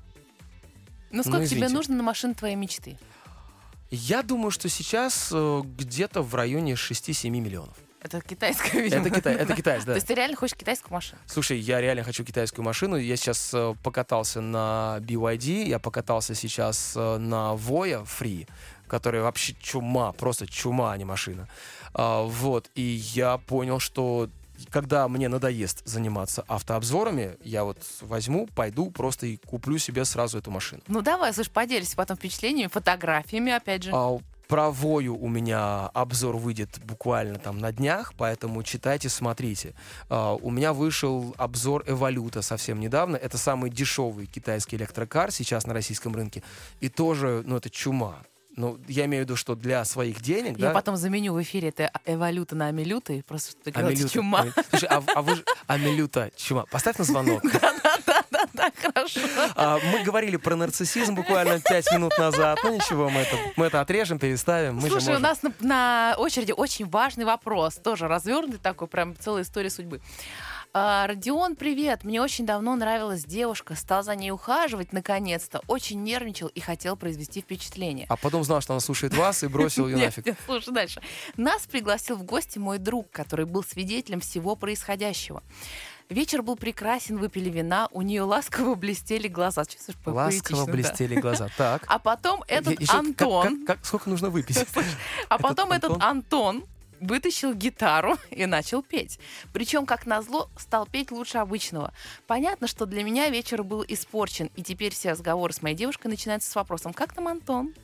[1.10, 1.74] Ну сколько тебе извините.
[1.74, 2.98] нужно на машину твоей мечты?
[3.90, 7.76] Я думаю, что сейчас э, где-то в районе 6-7 миллионов.
[8.02, 9.06] Это китайская, видимо.
[9.06, 9.94] Это, Китай, это китайец, То да.
[9.96, 11.20] есть ты реально хочешь китайскую машину?
[11.26, 12.96] Слушай, я реально хочу китайскую машину.
[12.96, 18.48] Я сейчас э, покатался на BYD, я покатался сейчас э, на Voya Free,
[18.86, 21.46] которая вообще чума, просто чума, а не машина.
[21.92, 24.30] А, вот, и я понял, что
[24.70, 30.50] когда мне надоест заниматься автообзорами, я вот возьму, пойду просто и куплю себе сразу эту
[30.50, 30.82] машину.
[30.88, 33.90] Ну давай, слушай, поделись потом впечатлениями, фотографиями, опять же.
[33.92, 34.18] А
[34.50, 39.74] про Вою у меня обзор выйдет буквально там на днях, поэтому читайте, смотрите.
[40.08, 43.14] А, у меня вышел обзор Эволюта совсем недавно.
[43.14, 46.42] Это самый дешевый китайский электрокар сейчас на российском рынке.
[46.80, 48.24] И тоже, ну, это чума.
[48.60, 51.68] Ну, я имею в виду, что для своих денег, Я да, потом заменю в эфире
[51.70, 54.12] это эволюта на амилюта, и просто ты Амилюта.
[54.12, 54.40] чума.
[54.40, 55.44] Ами- Слушай, а, а вы же...
[55.66, 56.66] Амилюта, чума.
[56.70, 57.42] Поставь на звонок.
[58.52, 59.20] Да, хорошо.
[59.54, 62.58] А, мы говорили про нарциссизм буквально пять минут назад.
[62.62, 64.74] Ну ничего, мы это, мы это отрежем, переставим.
[64.76, 65.22] Мы же Слушай, у можем.
[65.22, 70.00] нас на, на очереди очень важный вопрос, тоже развернутый такой, прям целая история судьбы.
[70.72, 72.04] А, Родион, привет.
[72.04, 77.40] Мне очень давно нравилась девушка, стал за ней ухаживать наконец-то, очень нервничал и хотел произвести
[77.40, 78.06] впечатление.
[78.08, 80.26] А потом знал, что она слушает вас и бросил ее нафиг.
[80.26, 81.02] нет, слушай дальше.
[81.36, 85.42] Нас пригласил в гости мой друг, который был свидетелем всего происходящего.
[86.08, 89.64] Вечер был прекрасен, выпили вина, у нее ласково блестели глаза.
[89.64, 90.72] Чувствуешь, Ласково поэтично, да.
[90.72, 91.48] блестели глаза.
[91.56, 91.84] Так.
[91.88, 94.64] А потом этот Е- ещё как- Антон, как- как- сколько нужно выпить?
[95.28, 96.64] а потом этот Антон?
[97.00, 99.18] Вытащил гитару и начал петь.
[99.52, 101.92] Причем, как назло, стал петь лучше обычного.
[102.26, 106.50] Понятно, что для меня вечер был испорчен, и теперь все разговоры с моей девушкой начинаются
[106.50, 107.74] с вопросом «Как там Антон?»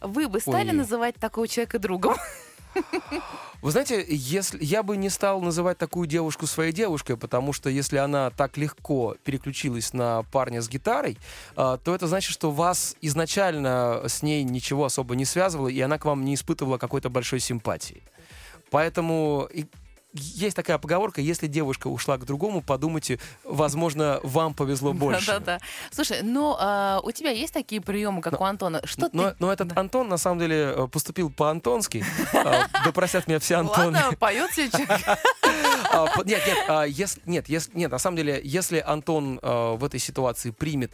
[0.00, 0.76] Вы бы стали Ой.
[0.76, 2.16] называть такого человека другом?
[3.62, 7.96] Вы знаете, если я бы не стал называть такую девушку своей девушкой, потому что если
[7.96, 11.16] она так легко переключилась на парня с гитарой,
[11.54, 15.98] а, то это значит, что вас изначально с ней ничего особо не связывало, и она
[15.98, 18.02] к вам не испытывала какой-то большой симпатии.
[18.72, 19.48] Поэтому
[20.14, 25.26] есть такая поговорка, если девушка ушла к другому, подумайте, возможно, вам повезло больше.
[25.26, 25.58] Да-да-да.
[25.90, 28.82] Слушай, ну а, у тебя есть такие приемы, как у Антона?
[28.84, 29.36] Что Но, ты...
[29.38, 32.04] но этот Антон, на самом деле, э, поступил по-антонски.
[32.34, 33.92] А, Да простят меня все Антоны.
[33.98, 35.00] Ладно, поет человек.
[35.92, 36.86] А, Нет, нет, а,
[37.74, 40.92] нет, на самом деле, если Антон э, в этой ситуации примет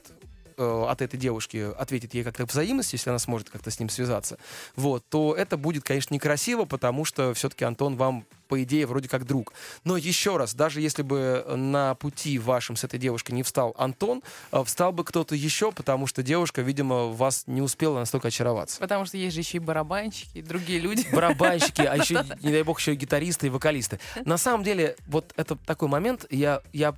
[0.59, 4.39] э, от этой девушки, ответит ей как-то взаимность, если она сможет как-то с ним связаться,
[4.77, 9.27] вот, то это будет, конечно, некрасиво, потому что все-таки Антон вам, по идее, вроде как
[9.27, 9.53] друг.
[9.85, 14.23] Но еще раз, даже если бы на пути вашем с этой девушкой не встал Антон,
[14.53, 18.81] э, встал бы кто-то еще, потому что девушка, видимо, вас не успела настолько очароваться.
[18.81, 21.07] Потому что есть же еще и барабанщики, и другие люди.
[21.13, 24.01] барабанщики, а еще, не дай бог, еще и гитаристы и вокалисты.
[24.25, 26.95] На самом деле, вот это такой момент, я, я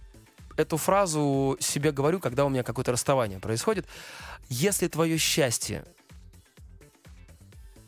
[0.56, 3.86] эту фразу себе говорю, когда у меня какое-то расставание происходит.
[4.48, 5.84] Если твое счастье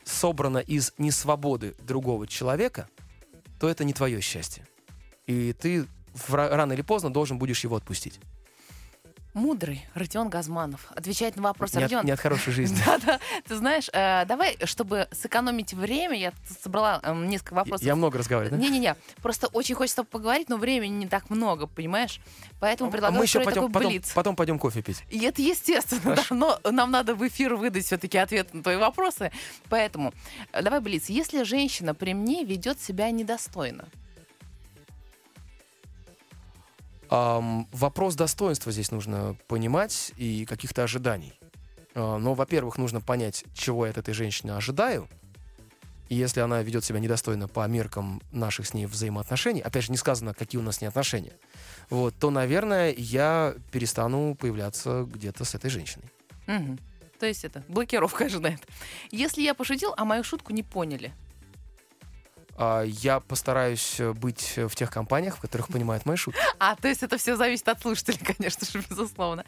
[0.04, 2.88] собрано из несвободы другого человека,
[3.60, 4.66] то это не твое счастье.
[5.26, 5.86] И ты
[6.28, 8.18] рано или поздно должен будешь его отпустить.
[9.34, 11.72] Мудрый Родион Газманов отвечает на вопрос.
[11.72, 12.78] Не от, Родион, не от хорошей жизни.
[12.86, 13.18] Да-да,
[13.48, 17.86] ты знаешь, э, давай, чтобы сэкономить время, я собрала эм, несколько вопросов.
[17.86, 18.62] Я много разговариваю, да?
[18.62, 22.20] Не-не-не, просто очень хочется поговорить, но времени не так много, понимаешь?
[22.60, 24.12] Поэтому А предлагаю мы еще пойдем, такой потом, блиц.
[24.12, 25.02] потом пойдем кофе пить.
[25.08, 29.32] И это естественно, да, но нам надо в эфир выдать все-таки ответ на твои вопросы.
[29.70, 30.12] Поэтому
[30.52, 31.08] э, давай блиц.
[31.08, 33.86] Если женщина при мне ведет себя недостойно,
[37.14, 41.38] Ам, вопрос достоинства здесь нужно понимать и каких-то ожиданий.
[41.94, 45.06] А, Но, во-первых, нужно понять, чего я от этой женщины ожидаю.
[46.08, 49.98] И если она ведет себя недостойно по меркам наших с ней взаимоотношений, опять же, не
[49.98, 51.34] сказано, какие у нас с ней отношения,
[51.90, 56.10] вот, то, наверное, я перестану появляться где-то с этой женщиной.
[56.46, 56.78] Мгм.
[57.20, 58.66] то есть это блокировка ожидает.
[59.10, 61.12] Если я пошутил, а мою шутку не поняли,
[62.58, 66.40] Я постараюсь э, быть в тех компаниях, в которых понимают мои шутки.
[66.58, 69.44] А, то есть это все зависит от слушателей, конечно же, безусловно.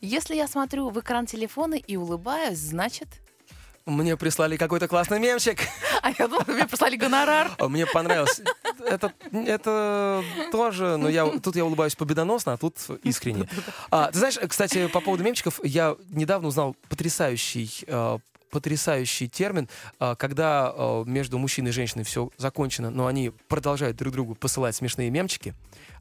[0.00, 3.08] Если я смотрю в экран телефона и улыбаюсь, значит...
[3.86, 5.60] Мне прислали какой-то классный мемчик.
[6.00, 7.50] А я думала, мне прислали гонорар.
[7.58, 8.40] А Мне понравилось.
[8.86, 13.48] Это, это тоже, но я тут я улыбаюсь победоносно, а тут искренне.
[13.90, 18.18] А, ты знаешь, кстати, по поводу мемчиков, я недавно узнал потрясающий э,
[18.50, 19.68] потрясающий термин,
[20.00, 24.76] э, когда э, между мужчиной и женщиной все закончено, но они продолжают друг другу посылать
[24.76, 25.54] смешные мемчики,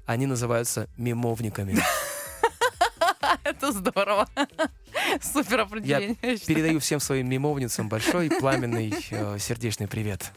[0.05, 1.77] они называются мемовниками.
[3.43, 4.27] Это здорово.
[5.21, 6.17] Супер определение.
[6.21, 10.31] я передаю всем своим мемовницам большой пламенный э, сердечный привет.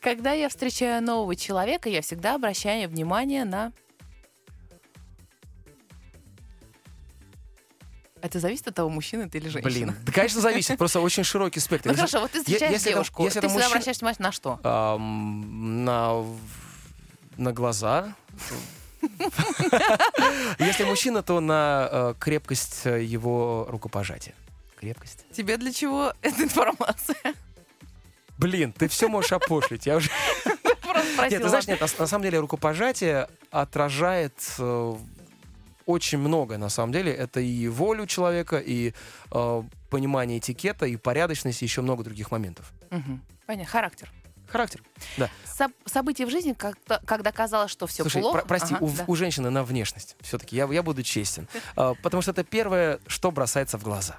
[0.00, 3.72] Когда я встречаю нового человека, я всегда обращаю внимание на...
[8.22, 9.70] Это зависит от того, мужчина ты или женщина.
[9.70, 11.90] Блин, да, конечно, зависит, просто очень широкий спектр.
[11.90, 14.58] Ну хорошо, вот ты встречаешь девушку, ты всегда обращаешь внимание на что?
[14.98, 16.24] На,
[17.36, 18.14] на глаза.
[20.58, 24.34] Если мужчина, то на э, крепкость э, его рукопожатия.
[24.76, 25.24] Крепкость.
[25.32, 27.34] Тебе для чего эта информация?
[28.38, 29.86] Блин, ты все можешь опошлить.
[29.86, 30.10] Я уже...
[31.30, 34.94] Нет, ты знаешь, нет, на, на самом деле рукопожатие отражает э,
[35.88, 37.12] очень многое, на самом деле.
[37.12, 38.92] Это и волю человека, и
[39.32, 42.72] э, понимание этикета, и порядочность, и еще много других моментов.
[42.90, 43.22] Мгм.
[43.46, 44.12] Понятно, характер.
[44.48, 44.82] Характер.
[45.16, 45.30] Да.
[45.46, 48.38] Соб- события в жизни, когда, когда казалось, что все Слушай, плохо.
[48.40, 49.04] про- прости, Ага, у, да.
[49.06, 50.16] у женщины на внешность.
[50.20, 51.48] Все-таки я, я буду честен.
[51.76, 54.18] А, потому что это первое, что бросается в глаза.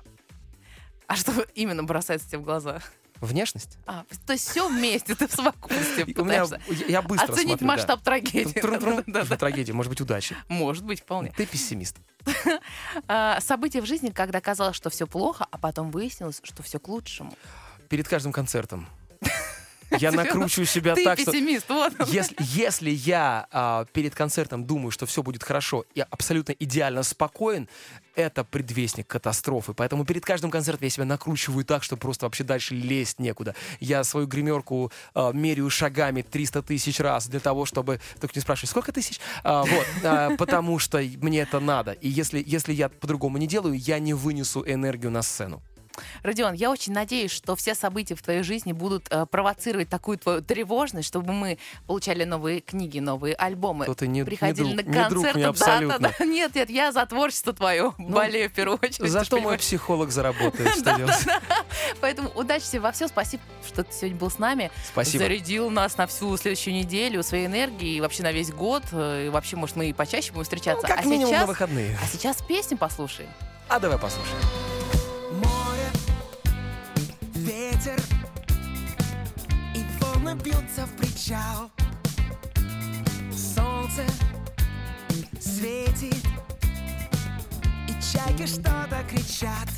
[1.08, 2.82] А что именно бросается тебе в глаза?
[3.22, 3.78] Внешность.
[3.86, 7.74] А, то есть все вместе, ты в совокупности пытаешься я быстро оценить смотрю, да.
[7.74, 9.36] масштаб трагедии.
[9.38, 10.36] Трагедия, может быть, удачи.
[10.48, 11.32] Может быть, вполне.
[11.36, 11.98] Ты пессимист.
[13.08, 16.88] А, события в жизни, когда казалось, что все плохо, а потом выяснилось, что все к
[16.88, 17.34] лучшему.
[17.88, 18.88] Перед каждым концертом.
[20.00, 21.32] Я накручиваю себя Ты так, что...
[21.32, 21.94] пессимист, вот.
[22.00, 22.08] он.
[22.08, 27.68] Если, если я а, перед концертом думаю, что все будет хорошо, я абсолютно идеально спокоен,
[28.16, 29.74] это предвестник катастрофы.
[29.74, 33.56] Поэтому перед каждым концертом я себя накручиваю так, что просто вообще дальше лезть некуда.
[33.80, 38.00] Я свою гримерку а, меряю шагами 300 тысяч раз для того, чтобы...
[38.20, 39.20] Только не спрашивай, сколько тысяч?
[39.44, 41.94] А, вот, а, потому что мне это надо.
[41.94, 45.64] И если, если я по-другому не делаю, я не вынесу энергию на сцену.
[46.24, 50.42] Родион, я очень надеюсь, что все события в твоей жизни будут э, провоцировать такую твою
[50.42, 51.58] тревожность, чтобы мы
[51.88, 53.86] получали новые книги, новые альбомы.
[53.86, 55.38] То ты не- не приходили друг- на не друг концерты.
[55.38, 56.00] мне да, абсолютно.
[56.00, 56.26] да, да.
[56.26, 59.10] Нет, нет, я за творчество твое болею в первую очередь.
[59.12, 59.62] Зато мой понимаешь.
[59.62, 60.70] психолог заработает.
[60.76, 61.16] Что делать?
[62.02, 63.08] Поэтому удачи тебе во всем.
[63.08, 64.72] Спасибо, что ты сегодня был с нами.
[64.88, 65.24] Спасибо.
[65.24, 68.84] Зарядил нас на всю следующую неделю своей энергией и вообще на весь год.
[68.92, 70.88] э, И вообще, может, мы и почаще будем встречаться.
[70.88, 71.98] Ну, как а минимум сейчас, на выходные.
[72.04, 73.30] А сейчас песню послушаем.
[73.68, 74.40] А давай послушаем.
[80.20, 81.72] Волны бьются в причал
[83.32, 84.04] Солнце
[85.40, 86.26] светит
[87.88, 89.70] И чайки что-то кричат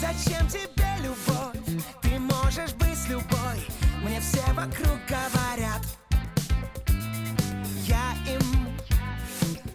[0.00, 1.84] Зачем тебе любовь?
[2.02, 3.66] Ты можешь быть любой
[4.02, 5.82] Мне все вокруг говорят
[7.86, 8.68] Я им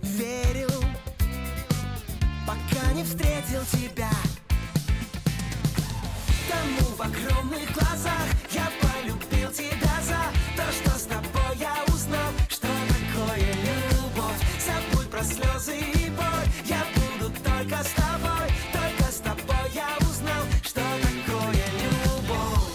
[0.02, 0.84] верил
[2.46, 4.19] пока не встретил тебя.
[6.98, 10.22] В огромных глазах я полюбил тебя за
[10.58, 14.42] то, что с тобой я узнал, что такое любовь.
[14.66, 20.44] Забудь про слезы и боль, я буду только с тобой, только с тобой я узнал,
[20.62, 22.68] что такое любовь.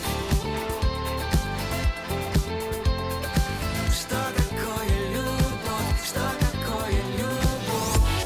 [3.93, 8.23] Что такое любовь, что такое любовь.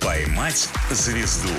[0.00, 1.50] «Поймать звезду»